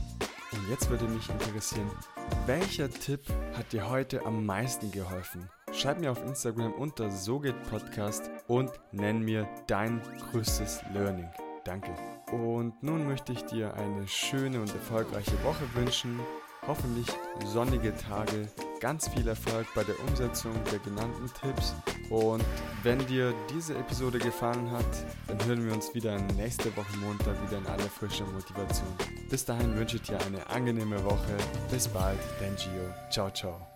Und 0.53 0.71
jetzt 0.71 0.89
würde 0.89 1.07
mich 1.07 1.29
interessieren, 1.29 1.91
welcher 2.47 2.89
Tipp 2.89 3.21
hat 3.57 3.73
dir 3.73 3.91
heute 3.91 4.25
am 4.25 4.47
meisten 4.47 4.93
geholfen? 4.93 5.49
Schreib 5.73 5.99
mir 5.99 6.13
auf 6.13 6.25
Instagram 6.25 6.73
unter 6.75 7.11
SoGehtPodcast 7.11 8.31
und 8.47 8.71
nenn 8.93 9.23
mir 9.23 9.49
dein 9.67 10.01
größtes 10.31 10.83
Learning. 10.93 11.29
Danke. 11.65 11.91
Und 12.31 12.81
nun 12.83 13.09
möchte 13.09 13.33
ich 13.33 13.45
dir 13.47 13.75
eine 13.75 14.07
schöne 14.07 14.61
und 14.61 14.73
erfolgreiche 14.73 15.43
Woche 15.43 15.65
wünschen. 15.75 16.21
Hoffentlich 16.67 17.09
sonnige 17.45 17.95
Tage 17.97 18.49
ganz 18.85 19.09
viel 19.09 19.27
Erfolg 19.27 19.67
bei 19.75 19.83
der 19.83 19.99
Umsetzung 20.01 20.53
der 20.71 20.79
genannten 20.81 21.27
Tipps. 21.41 21.75
Und 22.11 22.45
wenn 22.83 22.99
dir 23.07 23.33
diese 23.51 23.75
Episode 23.79 24.19
gefallen 24.19 24.71
hat, 24.71 24.85
dann 25.27 25.43
hören 25.47 25.65
wir 25.65 25.73
uns 25.73 25.95
wieder 25.95 26.19
nächste 26.37 26.69
Woche 26.77 26.95
Montag 26.99 27.35
wieder 27.47 27.57
in 27.57 27.67
aller 27.67 27.89
frischer 27.89 28.27
Motivation. 28.27 28.89
Bis 29.31 29.43
dahin 29.43 29.75
wünsche 29.75 29.97
ich 29.97 30.03
dir 30.03 30.21
eine 30.27 30.47
angenehme 30.51 31.03
Woche. 31.03 31.35
Bis 31.71 31.89
bald, 31.89 32.21
dein 32.39 32.55
Gio. 32.57 32.93
Ciao, 33.11 33.31
ciao. 33.31 33.74